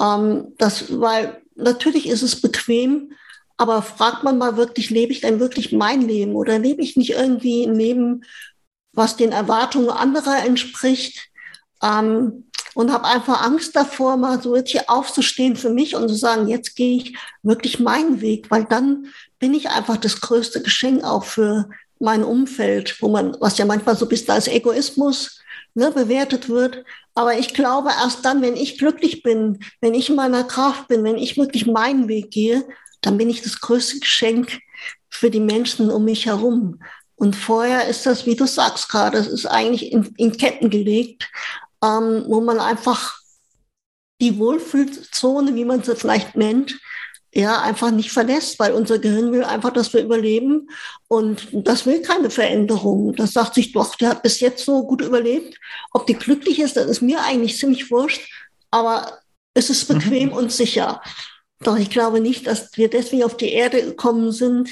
Ähm, 0.00 0.54
das, 0.58 0.98
weil 0.98 1.42
natürlich 1.54 2.08
ist 2.08 2.22
es 2.22 2.40
bequem, 2.40 3.12
aber 3.56 3.82
fragt 3.82 4.24
man 4.24 4.38
mal 4.38 4.56
wirklich, 4.56 4.90
lebe 4.90 5.12
ich 5.12 5.20
denn 5.20 5.40
wirklich 5.40 5.72
mein 5.72 6.02
Leben 6.02 6.34
oder 6.34 6.58
lebe 6.58 6.82
ich 6.82 6.96
nicht 6.96 7.10
irgendwie 7.10 7.64
ein 7.64 7.74
Leben, 7.74 8.24
was 8.92 9.16
den 9.16 9.32
Erwartungen 9.32 9.90
anderer 9.90 10.44
entspricht? 10.44 11.28
Ähm, 11.82 12.44
und 12.74 12.90
habe 12.90 13.04
einfach 13.04 13.42
Angst 13.42 13.76
davor, 13.76 14.16
mal 14.16 14.40
so 14.40 14.56
jetzt 14.56 14.88
aufzustehen 14.88 15.56
für 15.56 15.70
mich 15.70 15.94
und 15.94 16.08
zu 16.08 16.14
sagen, 16.14 16.48
jetzt 16.48 16.74
gehe 16.74 16.96
ich 16.96 17.16
wirklich 17.42 17.80
meinen 17.80 18.20
Weg, 18.20 18.50
weil 18.50 18.64
dann 18.64 19.08
bin 19.38 19.52
ich 19.54 19.68
einfach 19.68 19.98
das 19.98 20.20
größte 20.20 20.62
Geschenk 20.62 21.04
auch 21.04 21.24
für 21.24 21.68
mein 21.98 22.24
Umfeld, 22.24 22.96
wo 23.00 23.08
man, 23.08 23.36
was 23.40 23.58
ja 23.58 23.64
manchmal 23.64 23.96
so 23.96 24.06
ein 24.06 24.08
bisschen 24.08 24.30
als 24.30 24.48
Egoismus 24.48 25.41
ne, 25.74 25.90
bewertet 25.90 26.48
wird. 26.48 26.84
Aber 27.14 27.38
ich 27.38 27.54
glaube, 27.54 27.90
erst 27.90 28.24
dann, 28.24 28.42
wenn 28.42 28.56
ich 28.56 28.78
glücklich 28.78 29.22
bin, 29.22 29.58
wenn 29.80 29.94
ich 29.94 30.08
in 30.08 30.16
meiner 30.16 30.44
Kraft 30.44 30.88
bin, 30.88 31.04
wenn 31.04 31.18
ich 31.18 31.36
wirklich 31.36 31.66
meinen 31.66 32.08
Weg 32.08 32.30
gehe, 32.30 32.64
dann 33.00 33.18
bin 33.18 33.28
ich 33.28 33.42
das 33.42 33.60
größte 33.60 34.00
Geschenk 34.00 34.60
für 35.10 35.30
die 35.30 35.40
Menschen 35.40 35.90
um 35.90 36.04
mich 36.04 36.26
herum. 36.26 36.80
Und 37.16 37.36
vorher 37.36 37.86
ist 37.88 38.06
das, 38.06 38.26
wie 38.26 38.34
du 38.34 38.46
sagst 38.46 38.88
gerade, 38.88 39.18
es 39.18 39.28
ist 39.28 39.46
eigentlich 39.46 39.92
in, 39.92 40.12
in 40.16 40.36
Ketten 40.36 40.70
gelegt, 40.70 41.30
ähm, 41.84 42.24
wo 42.26 42.40
man 42.40 42.58
einfach 42.58 43.18
die 44.20 44.38
Wohlfühlzone, 44.38 45.54
wie 45.54 45.64
man 45.64 45.82
sie 45.82 45.96
vielleicht 45.96 46.36
nennt, 46.36 46.78
ja, 47.34 47.62
einfach 47.62 47.90
nicht 47.90 48.12
verlässt, 48.12 48.58
weil 48.58 48.72
unser 48.72 48.98
Gehirn 48.98 49.32
will 49.32 49.44
einfach, 49.44 49.72
dass 49.72 49.92
wir 49.94 50.02
überleben 50.02 50.68
und 51.08 51.48
das 51.52 51.86
will 51.86 52.02
keine 52.02 52.28
Veränderung. 52.28 53.14
Das 53.14 53.32
sagt 53.32 53.54
sich 53.54 53.72
doch, 53.72 53.94
der 53.94 54.10
hat 54.10 54.22
bis 54.22 54.40
jetzt 54.40 54.64
so 54.64 54.86
gut 54.86 55.00
überlebt. 55.00 55.58
Ob 55.92 56.06
die 56.06 56.14
glücklich 56.14 56.60
ist, 56.60 56.76
das 56.76 56.86
ist 56.86 57.00
mir 57.00 57.24
eigentlich 57.24 57.56
ziemlich 57.56 57.90
wurscht, 57.90 58.30
aber 58.70 59.18
es 59.54 59.70
ist 59.70 59.88
bequem 59.88 60.28
mhm. 60.28 60.34
und 60.34 60.52
sicher. 60.52 61.00
Doch 61.60 61.78
ich 61.78 61.88
glaube 61.88 62.20
nicht, 62.20 62.46
dass 62.46 62.76
wir 62.76 62.90
deswegen 62.90 63.24
auf 63.24 63.36
die 63.36 63.52
Erde 63.52 63.82
gekommen 63.82 64.30
sind, 64.32 64.68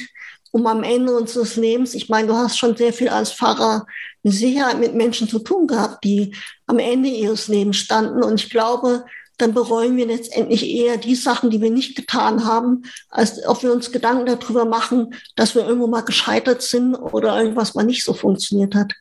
um 0.52 0.66
am 0.66 0.82
Ende 0.82 1.16
unseres 1.16 1.56
Lebens, 1.56 1.94
ich 1.94 2.08
meine, 2.08 2.28
du 2.28 2.34
hast 2.34 2.58
schon 2.58 2.76
sehr 2.76 2.92
viel 2.92 3.08
als 3.08 3.32
Pfarrer 3.32 3.86
mit 4.22 4.34
Sicherheit 4.34 4.78
mit 4.78 4.94
Menschen 4.94 5.28
zu 5.28 5.38
tun 5.38 5.66
gehabt, 5.66 6.04
die 6.04 6.34
am 6.66 6.78
Ende 6.78 7.08
ihres 7.08 7.48
Lebens 7.48 7.78
standen. 7.78 8.22
Und 8.22 8.42
ich 8.42 8.50
glaube, 8.50 9.04
dann 9.40 9.54
bereuen 9.54 9.96
wir 9.96 10.06
letztendlich 10.06 10.68
eher 10.68 10.96
die 10.96 11.14
Sachen, 11.14 11.50
die 11.50 11.60
wir 11.60 11.70
nicht 11.70 11.96
getan 11.96 12.44
haben, 12.44 12.82
als 13.08 13.46
ob 13.46 13.62
wir 13.62 13.72
uns 13.72 13.92
Gedanken 13.92 14.26
darüber 14.26 14.64
machen, 14.64 15.14
dass 15.36 15.54
wir 15.54 15.66
irgendwo 15.66 15.86
mal 15.86 16.02
gescheitert 16.02 16.62
sind 16.62 16.94
oder 16.94 17.40
irgendwas 17.40 17.74
mal 17.74 17.84
nicht 17.84 18.04
so 18.04 18.12
funktioniert 18.12 18.74
hat. 18.74 18.94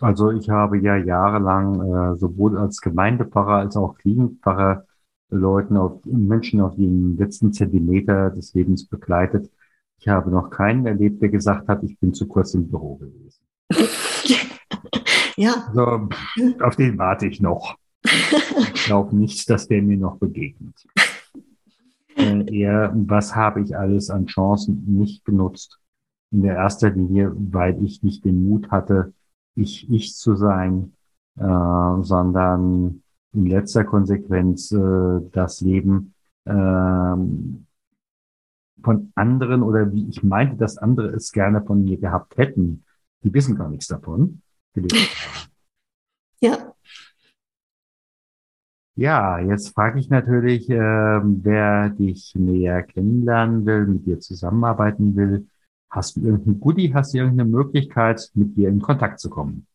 Also 0.00 0.30
ich 0.30 0.50
habe 0.50 0.78
ja 0.78 0.96
jahrelang 0.96 1.80
äh, 1.80 2.16
sowohl 2.16 2.58
als 2.58 2.80
Gemeindepfarrer 2.80 3.56
als 3.56 3.76
auch 3.76 3.96
Klinikenpfarrer 3.96 4.84
Leuten 5.30 5.76
auf 5.76 6.04
Menschen 6.04 6.60
auf 6.60 6.76
den 6.76 7.16
letzten 7.16 7.52
Zentimeter 7.52 8.30
des 8.30 8.54
Lebens 8.54 8.86
begleitet. 8.86 9.50
Ich 9.98 10.08
habe 10.08 10.30
noch 10.30 10.50
keinen 10.50 10.86
erlebt, 10.86 11.22
der 11.22 11.30
gesagt 11.30 11.68
hat, 11.68 11.82
ich 11.82 11.98
bin 11.98 12.14
zu 12.14 12.28
kurz 12.28 12.54
im 12.54 12.68
Büro 12.68 12.96
gewesen. 12.96 13.40
ja. 15.36 15.66
Also, 15.68 16.08
auf 16.62 16.76
den 16.76 16.98
warte 16.98 17.26
ich 17.26 17.40
noch. 17.40 17.76
Ich 18.74 18.84
glaube 18.84 19.16
nicht, 19.16 19.48
dass 19.50 19.68
der 19.68 19.82
mir 19.82 19.96
noch 19.96 20.18
begegnet. 20.18 20.74
Äh, 22.18 22.50
eher, 22.60 22.94
was 22.94 23.36
habe 23.36 23.60
ich 23.60 23.76
alles 23.76 24.08
an 24.08 24.24
Chancen 24.24 24.84
nicht 24.86 25.22
genutzt? 25.26 25.78
In 26.30 26.44
der 26.44 26.54
erster 26.54 26.88
Linie, 26.88 27.30
weil 27.36 27.84
ich 27.84 28.02
nicht 28.02 28.24
den 28.24 28.48
Mut 28.48 28.70
hatte, 28.70 29.12
ich 29.54 29.90
ich 29.90 30.16
zu 30.16 30.34
sein, 30.34 30.94
äh, 31.36 31.42
sondern 31.42 33.02
in 33.34 33.46
letzter 33.46 33.84
Konsequenz 33.84 34.72
äh, 34.72 35.20
das 35.32 35.60
Leben 35.60 36.14
äh, 36.46 36.52
von 38.82 39.12
anderen 39.14 39.62
oder 39.62 39.92
wie 39.92 40.08
ich 40.08 40.22
meinte, 40.22 40.56
dass 40.56 40.78
andere 40.78 41.08
es 41.08 41.32
gerne 41.32 41.62
von 41.62 41.84
mir 41.84 41.98
gehabt 41.98 42.36
hätten. 42.36 42.84
Die 43.22 43.34
wissen 43.34 43.56
gar 43.56 43.68
nichts 43.68 43.88
davon. 43.88 44.40
Ja. 46.42 46.75
Ja, 48.98 49.38
jetzt 49.38 49.74
frage 49.74 50.00
ich 50.00 50.08
natürlich, 50.08 50.70
äh, 50.70 50.74
wer 50.74 51.90
dich 51.90 52.34
näher 52.34 52.82
kennenlernen 52.82 53.66
will, 53.66 53.86
mit 53.86 54.06
dir 54.06 54.20
zusammenarbeiten 54.20 55.14
will. 55.14 55.46
Hast 55.90 56.16
du 56.16 56.22
irgendein 56.22 56.60
Goodie, 56.60 56.94
hast 56.94 57.12
du 57.12 57.18
irgendeine 57.18 57.48
Möglichkeit, 57.48 58.30
mit 58.32 58.56
dir 58.56 58.70
in 58.70 58.80
Kontakt 58.80 59.20
zu 59.20 59.28
kommen? 59.28 59.66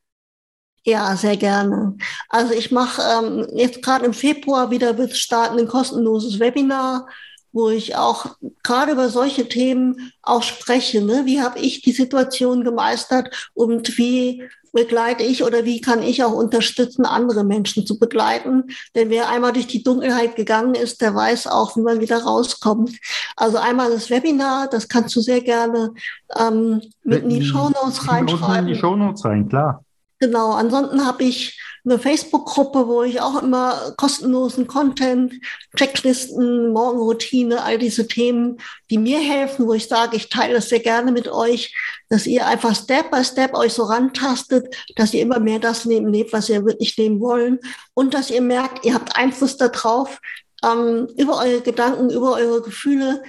Ja, 0.84 1.16
sehr 1.16 1.38
gerne. 1.38 1.96
Also 2.30 2.56
ich 2.56 2.72
mache 2.72 3.04
ähm, 3.04 3.48
jetzt 3.54 3.84
gerade 3.84 4.06
im 4.06 4.14
Februar 4.14 4.72
wieder 4.72 4.98
wird 4.98 5.16
starten 5.16 5.60
ein 5.60 5.68
kostenloses 5.68 6.40
Webinar, 6.40 7.08
wo 7.52 7.70
ich 7.70 7.96
auch 7.96 8.38
gerade 8.64 8.94
über 8.94 9.10
solche 9.10 9.48
Themen 9.48 10.12
auch 10.24 10.42
spreche. 10.42 11.04
Ne? 11.04 11.24
Wie 11.26 11.42
habe 11.42 11.60
ich 11.60 11.84
die 11.84 11.92
Situation 11.92 12.64
gemeistert 12.64 13.52
und 13.54 14.00
wie 14.00 14.44
begleite 14.72 15.24
ich 15.24 15.44
oder 15.44 15.66
wie 15.66 15.82
kann 15.82 16.02
ich 16.02 16.24
auch 16.24 16.34
unterstützen, 16.34 17.06
andere 17.06 17.44
Menschen 17.44 17.86
zu 17.86 18.00
begleiten? 18.00 18.66
Denn 18.96 19.10
wer 19.10 19.30
einmal 19.30 19.54
durch 19.54 19.68
die 19.68 19.84
Dunkelheit 19.84 20.36
gegangen 20.36 20.76
ist, 20.76 21.02
der 21.02 21.14
weiß 21.14 21.48
auch, 21.48 21.76
wie 21.76 21.82
man 21.82 22.00
wieder 22.00 22.24
rauskommt. 22.24 22.98
Also 23.36 23.58
einmal 23.58 23.92
das 23.92 24.10
Webinar, 24.10 24.68
das 24.68 24.88
kannst 24.88 25.16
du 25.16 25.22
sehr 25.22 25.42
gerne 25.42 25.94
ähm, 26.38 26.82
mit 27.04 27.24
in 27.24 27.30
die 27.30 27.44
Shownotes 27.44 28.08
reinschreiben. 28.08 28.68
In 28.68 28.74
die 28.74 28.80
Shownotes 28.80 29.26
rein, 29.26 29.50
klar. 29.50 29.84
Genau, 30.20 30.52
ansonsten 30.52 31.06
habe 31.06 31.24
ich 31.24 31.60
eine 31.84 31.98
Facebook-Gruppe, 31.98 32.88
wo 32.88 33.04
ich 33.04 33.22
auch 33.22 33.42
immer 33.42 33.94
kostenlosen 33.98 34.68
Content, 34.68 35.34
Checklisten, 35.76 36.72
Morgenroutine, 36.72 37.64
all 37.64 37.78
diese 37.78 38.08
Themen, 38.08 38.60
die 38.90 38.98
mir 38.98 39.20
helfen, 39.20 39.68
wo 39.68 39.74
ich 39.74 39.88
sage, 39.88 40.16
ich 40.16 40.30
teile 40.30 40.54
das 40.54 40.70
sehr 40.70 40.80
gerne 40.80 41.12
mit 41.12 41.28
euch, 41.28 41.76
dass 42.10 42.28
ihr 42.28 42.46
einfach 42.46 42.76
Step 42.76 43.10
by 43.10 43.24
Step 43.24 43.56
euch 43.56 43.74
so 43.74 43.84
rantastet, 43.84 44.76
dass 44.96 45.14
ihr 45.14 45.22
immer 45.22 45.40
mehr 45.40 45.60
das 45.60 45.86
lebt, 45.86 46.34
was 46.34 46.50
ihr 46.50 46.66
wirklich 46.66 46.96
leben 46.98 47.20
wollen 47.20 47.60
und 47.94 48.14
dass 48.14 48.30
ihr 48.30 48.42
merkt, 48.42 48.86
ihr 48.86 48.94
habt 48.94 49.16
Einfluss 49.16 49.58
darauf, 49.58 50.20
ähm, 50.64 51.08
über 51.18 51.38
eure 51.38 51.62
Gedanken, 51.62 52.10
über 52.10 52.34
eure 52.34 52.62
Gefühle, 52.62 53.24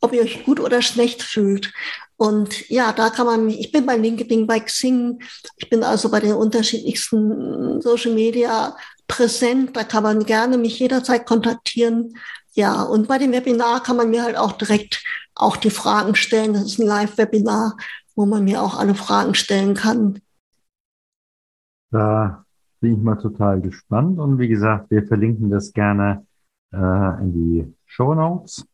ob 0.00 0.12
ihr 0.12 0.22
euch 0.22 0.44
gut 0.44 0.60
oder 0.60 0.82
schlecht 0.82 1.22
fühlt. 1.22 1.72
Und 2.16 2.68
ja, 2.70 2.92
da 2.92 3.10
kann 3.10 3.26
man 3.26 3.46
mich, 3.46 3.60
ich 3.60 3.72
bin 3.72 3.86
bei 3.86 3.96
LinkedIn, 3.96 4.46
bei 4.46 4.60
Xing, 4.60 5.20
ich 5.56 5.68
bin 5.68 5.82
also 5.82 6.10
bei 6.10 6.20
den 6.20 6.34
unterschiedlichsten 6.34 7.80
Social 7.80 8.12
Media 8.12 8.76
präsent. 9.08 9.76
Da 9.76 9.84
kann 9.84 10.02
man 10.02 10.24
gerne 10.24 10.56
mich 10.56 10.78
jederzeit 10.78 11.26
kontaktieren. 11.26 12.14
Ja, 12.52 12.82
und 12.82 13.08
bei 13.08 13.18
dem 13.18 13.32
Webinar 13.32 13.82
kann 13.82 13.96
man 13.96 14.10
mir 14.10 14.22
halt 14.22 14.36
auch 14.36 14.52
direkt 14.52 15.02
auch 15.34 15.56
die 15.56 15.70
Fragen 15.70 16.14
stellen. 16.14 16.52
Das 16.52 16.64
ist 16.64 16.78
ein 16.78 16.86
Live-Webinar, 16.86 17.76
wo 18.14 18.26
man 18.26 18.44
mir 18.44 18.62
auch 18.62 18.78
alle 18.78 18.94
Fragen 18.94 19.34
stellen 19.34 19.74
kann. 19.74 20.20
Da 21.90 22.44
bin 22.80 22.94
ich 22.94 23.02
mal 23.02 23.16
total 23.16 23.60
gespannt. 23.60 24.18
Und 24.20 24.38
wie 24.38 24.48
gesagt, 24.48 24.90
wir 24.90 25.06
verlinken 25.06 25.50
das 25.50 25.72
gerne 25.72 26.26
äh, 26.72 26.76
in 27.22 27.32
die 27.32 27.74
Show 27.86 28.14
Notes. 28.14 28.64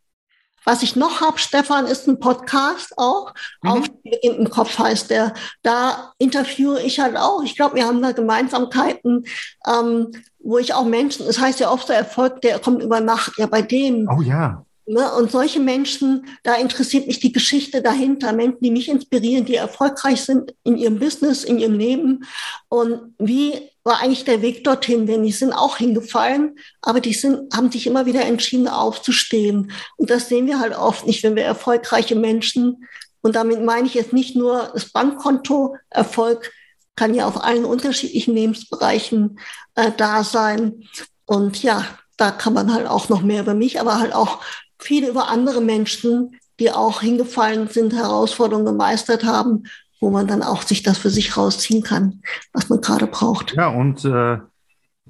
Was 0.64 0.82
ich 0.82 0.96
noch 0.96 1.20
habe, 1.20 1.38
Stefan, 1.38 1.86
ist 1.86 2.06
ein 2.08 2.20
Podcast 2.20 2.92
auch. 2.96 3.32
Mhm. 3.62 3.70
Auf 3.70 3.90
im 4.22 4.50
Kopf 4.50 4.78
heißt 4.78 5.10
der. 5.10 5.34
Da 5.62 6.12
interviewe 6.18 6.80
ich 6.82 7.00
halt 7.00 7.16
auch. 7.16 7.42
Ich 7.42 7.56
glaube, 7.56 7.76
wir 7.76 7.86
haben 7.86 8.02
da 8.02 8.12
Gemeinsamkeiten, 8.12 9.24
ähm, 9.66 10.12
wo 10.38 10.58
ich 10.58 10.74
auch 10.74 10.84
Menschen, 10.84 11.22
es 11.22 11.36
das 11.36 11.40
heißt 11.40 11.60
ja 11.60 11.70
oft, 11.70 11.88
der 11.88 11.96
Erfolg, 11.96 12.40
der 12.42 12.58
kommt 12.58 12.82
über 12.82 13.00
Nacht. 13.00 13.32
Ja, 13.38 13.46
bei 13.46 13.62
dem. 13.62 14.08
Oh 14.08 14.22
ja. 14.22 14.64
Ne? 14.90 15.12
Und 15.14 15.30
solche 15.30 15.60
Menschen, 15.60 16.26
da 16.42 16.56
interessiert 16.56 17.06
mich 17.06 17.20
die 17.20 17.30
Geschichte 17.30 17.80
dahinter. 17.80 18.32
Menschen, 18.32 18.58
die 18.60 18.72
mich 18.72 18.88
inspirieren, 18.88 19.44
die 19.44 19.54
erfolgreich 19.54 20.20
sind 20.22 20.52
in 20.64 20.76
ihrem 20.76 20.98
Business, 20.98 21.44
in 21.44 21.60
ihrem 21.60 21.78
Leben. 21.78 22.24
Und 22.68 23.14
wie 23.16 23.52
war 23.84 24.00
eigentlich 24.00 24.24
der 24.24 24.42
Weg 24.42 24.64
dorthin? 24.64 25.06
Denn 25.06 25.22
die 25.22 25.30
sind 25.30 25.52
auch 25.52 25.76
hingefallen, 25.76 26.58
aber 26.82 26.98
die 26.98 27.12
sind, 27.12 27.54
haben 27.54 27.70
sich 27.70 27.86
immer 27.86 28.04
wieder 28.04 28.24
entschieden, 28.24 28.66
aufzustehen. 28.66 29.70
Und 29.96 30.10
das 30.10 30.28
sehen 30.28 30.48
wir 30.48 30.58
halt 30.58 30.76
oft 30.76 31.06
nicht, 31.06 31.22
wenn 31.22 31.36
wir 31.36 31.44
erfolgreiche 31.44 32.16
Menschen, 32.16 32.84
und 33.22 33.36
damit 33.36 33.62
meine 33.62 33.86
ich 33.86 33.94
jetzt 33.94 34.14
nicht 34.14 34.34
nur 34.34 34.70
das 34.72 34.90
Bankkonto, 34.90 35.76
Erfolg 35.90 36.50
kann 36.96 37.14
ja 37.14 37.28
auf 37.28 37.44
allen 37.44 37.64
unterschiedlichen 37.64 38.34
Lebensbereichen 38.34 39.38
äh, 39.74 39.92
da 39.96 40.24
sein. 40.24 40.84
Und 41.26 41.62
ja, 41.62 41.86
da 42.16 42.30
kann 42.30 42.54
man 42.54 42.72
halt 42.72 42.86
auch 42.86 43.08
noch 43.08 43.22
mehr 43.22 43.42
über 43.42 43.54
mich, 43.54 43.78
aber 43.78 44.00
halt 44.00 44.14
auch 44.14 44.40
viele 44.80 45.08
über 45.08 45.28
andere 45.28 45.60
Menschen, 45.60 46.36
die 46.58 46.70
auch 46.70 47.00
hingefallen 47.00 47.68
sind, 47.68 47.94
Herausforderungen 47.94 48.66
gemeistert 48.66 49.24
haben, 49.24 49.64
wo 50.00 50.10
man 50.10 50.26
dann 50.26 50.42
auch 50.42 50.62
sich 50.62 50.82
das 50.82 50.98
für 50.98 51.10
sich 51.10 51.36
rausziehen 51.36 51.82
kann, 51.82 52.22
was 52.52 52.68
man 52.68 52.80
gerade 52.80 53.06
braucht. 53.06 53.54
Ja, 53.54 53.68
und 53.68 54.04
äh, 54.04 54.38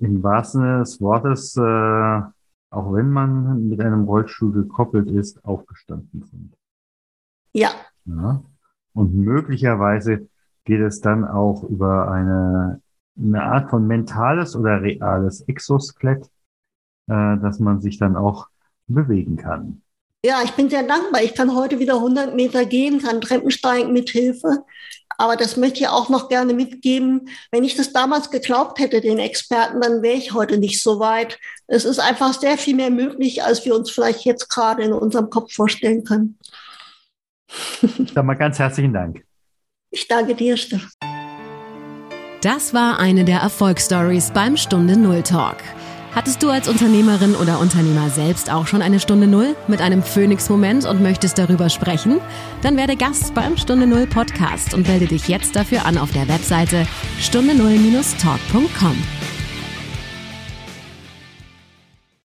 im 0.01 0.23
wahrsten 0.23 0.61
Sinne 0.61 0.79
des 0.81 1.01
Wortes, 1.01 1.57
äh, 1.57 1.61
auch 2.71 2.93
wenn 2.93 3.11
man 3.11 3.68
mit 3.68 3.81
einem 3.81 4.05
Rollstuhl 4.05 4.53
gekoppelt 4.53 5.11
ist, 5.11 5.45
aufgestanden 5.45 6.25
sind. 6.25 6.55
Ja. 7.53 7.71
ja. 8.05 8.43
Und 8.93 9.14
möglicherweise 9.14 10.29
geht 10.64 10.81
es 10.81 11.01
dann 11.01 11.25
auch 11.25 11.64
über 11.64 12.11
eine, 12.11 12.81
eine 13.18 13.43
Art 13.43 13.71
von 13.71 13.87
mentales 13.87 14.55
oder 14.57 14.83
reales 14.83 15.43
Exoskelett, 15.43 16.27
äh, 17.09 17.39
dass 17.39 17.59
man 17.59 17.81
sich 17.81 17.99
dann 17.99 18.16
auch 18.16 18.49
bewegen 18.95 19.36
kann. 19.36 19.82
Ja, 20.24 20.43
ich 20.45 20.51
bin 20.53 20.68
sehr 20.68 20.82
dankbar. 20.82 21.22
Ich 21.22 21.34
kann 21.34 21.55
heute 21.55 21.78
wieder 21.78 21.95
100 21.95 22.34
Meter 22.34 22.66
gehen, 22.66 23.01
kann 23.01 23.20
Treppen 23.20 23.51
steigen 23.51 23.93
mit 23.93 24.11
Hilfe. 24.11 24.64
Aber 25.16 25.36
das 25.36 25.57
möchte 25.57 25.80
ich 25.80 25.88
auch 25.88 26.09
noch 26.09 26.28
gerne 26.28 26.55
mitgeben. 26.55 27.28
Wenn 27.51 27.64
ich 27.64 27.76
das 27.76 27.93
damals 27.93 28.30
geglaubt 28.30 28.78
hätte, 28.78 29.01
den 29.01 29.18
Experten, 29.18 29.80
dann 29.80 30.03
wäre 30.03 30.16
ich 30.16 30.32
heute 30.32 30.57
nicht 30.57 30.82
so 30.82 30.99
weit. 30.99 31.38
Es 31.66 31.84
ist 31.84 31.99
einfach 31.99 32.32
sehr 32.32 32.57
viel 32.57 32.74
mehr 32.74 32.91
möglich, 32.91 33.43
als 33.43 33.64
wir 33.64 33.74
uns 33.74 33.91
vielleicht 33.91 34.24
jetzt 34.24 34.49
gerade 34.49 34.82
in 34.82 34.93
unserem 34.93 35.28
Kopf 35.28 35.53
vorstellen 35.53 36.05
können. 36.05 36.38
Dann 38.14 38.26
mal 38.26 38.34
ganz 38.34 38.59
herzlichen 38.59 38.93
Dank. 38.93 39.22
Ich 39.91 40.07
danke 40.07 40.34
dir, 40.34 40.57
Stefan. 40.57 40.88
Das 42.43 42.72
war 42.72 42.99
eine 42.99 43.24
der 43.26 43.41
Erfolgsstories 43.41 44.30
beim 44.30 44.57
Stunde 44.57 44.97
Null 44.97 45.22
Talk. 45.22 45.59
Hattest 46.13 46.43
du 46.43 46.51
als 46.51 46.69
Unternehmerin 46.69 47.37
oder 47.37 47.61
Unternehmer 47.61 48.11
selbst 48.11 48.51
auch 48.51 48.67
schon 48.67 48.83
eine 48.83 48.99
Stunde 48.99 49.29
Null 49.29 49.55
mit 49.69 49.81
einem 49.81 50.03
Phoenix-Moment 50.03 50.85
und 50.85 51.01
möchtest 51.01 51.39
darüber 51.39 51.71
sprechen? 51.71 52.21
Dann 52.63 52.77
werde 52.77 52.97
Gast 52.97 53.33
beim 53.35 53.57
Stunde 53.57 53.87
Null 53.87 54.07
Podcast 54.07 54.75
und 54.75 54.89
melde 54.89 55.07
dich 55.07 55.29
jetzt 55.29 55.55
dafür 55.55 55.87
an 55.87 55.99
auf 55.99 56.11
der 56.11 56.27
Webseite 56.27 56.87
stunde 57.21 57.55
null-talk.com. 57.55 59.20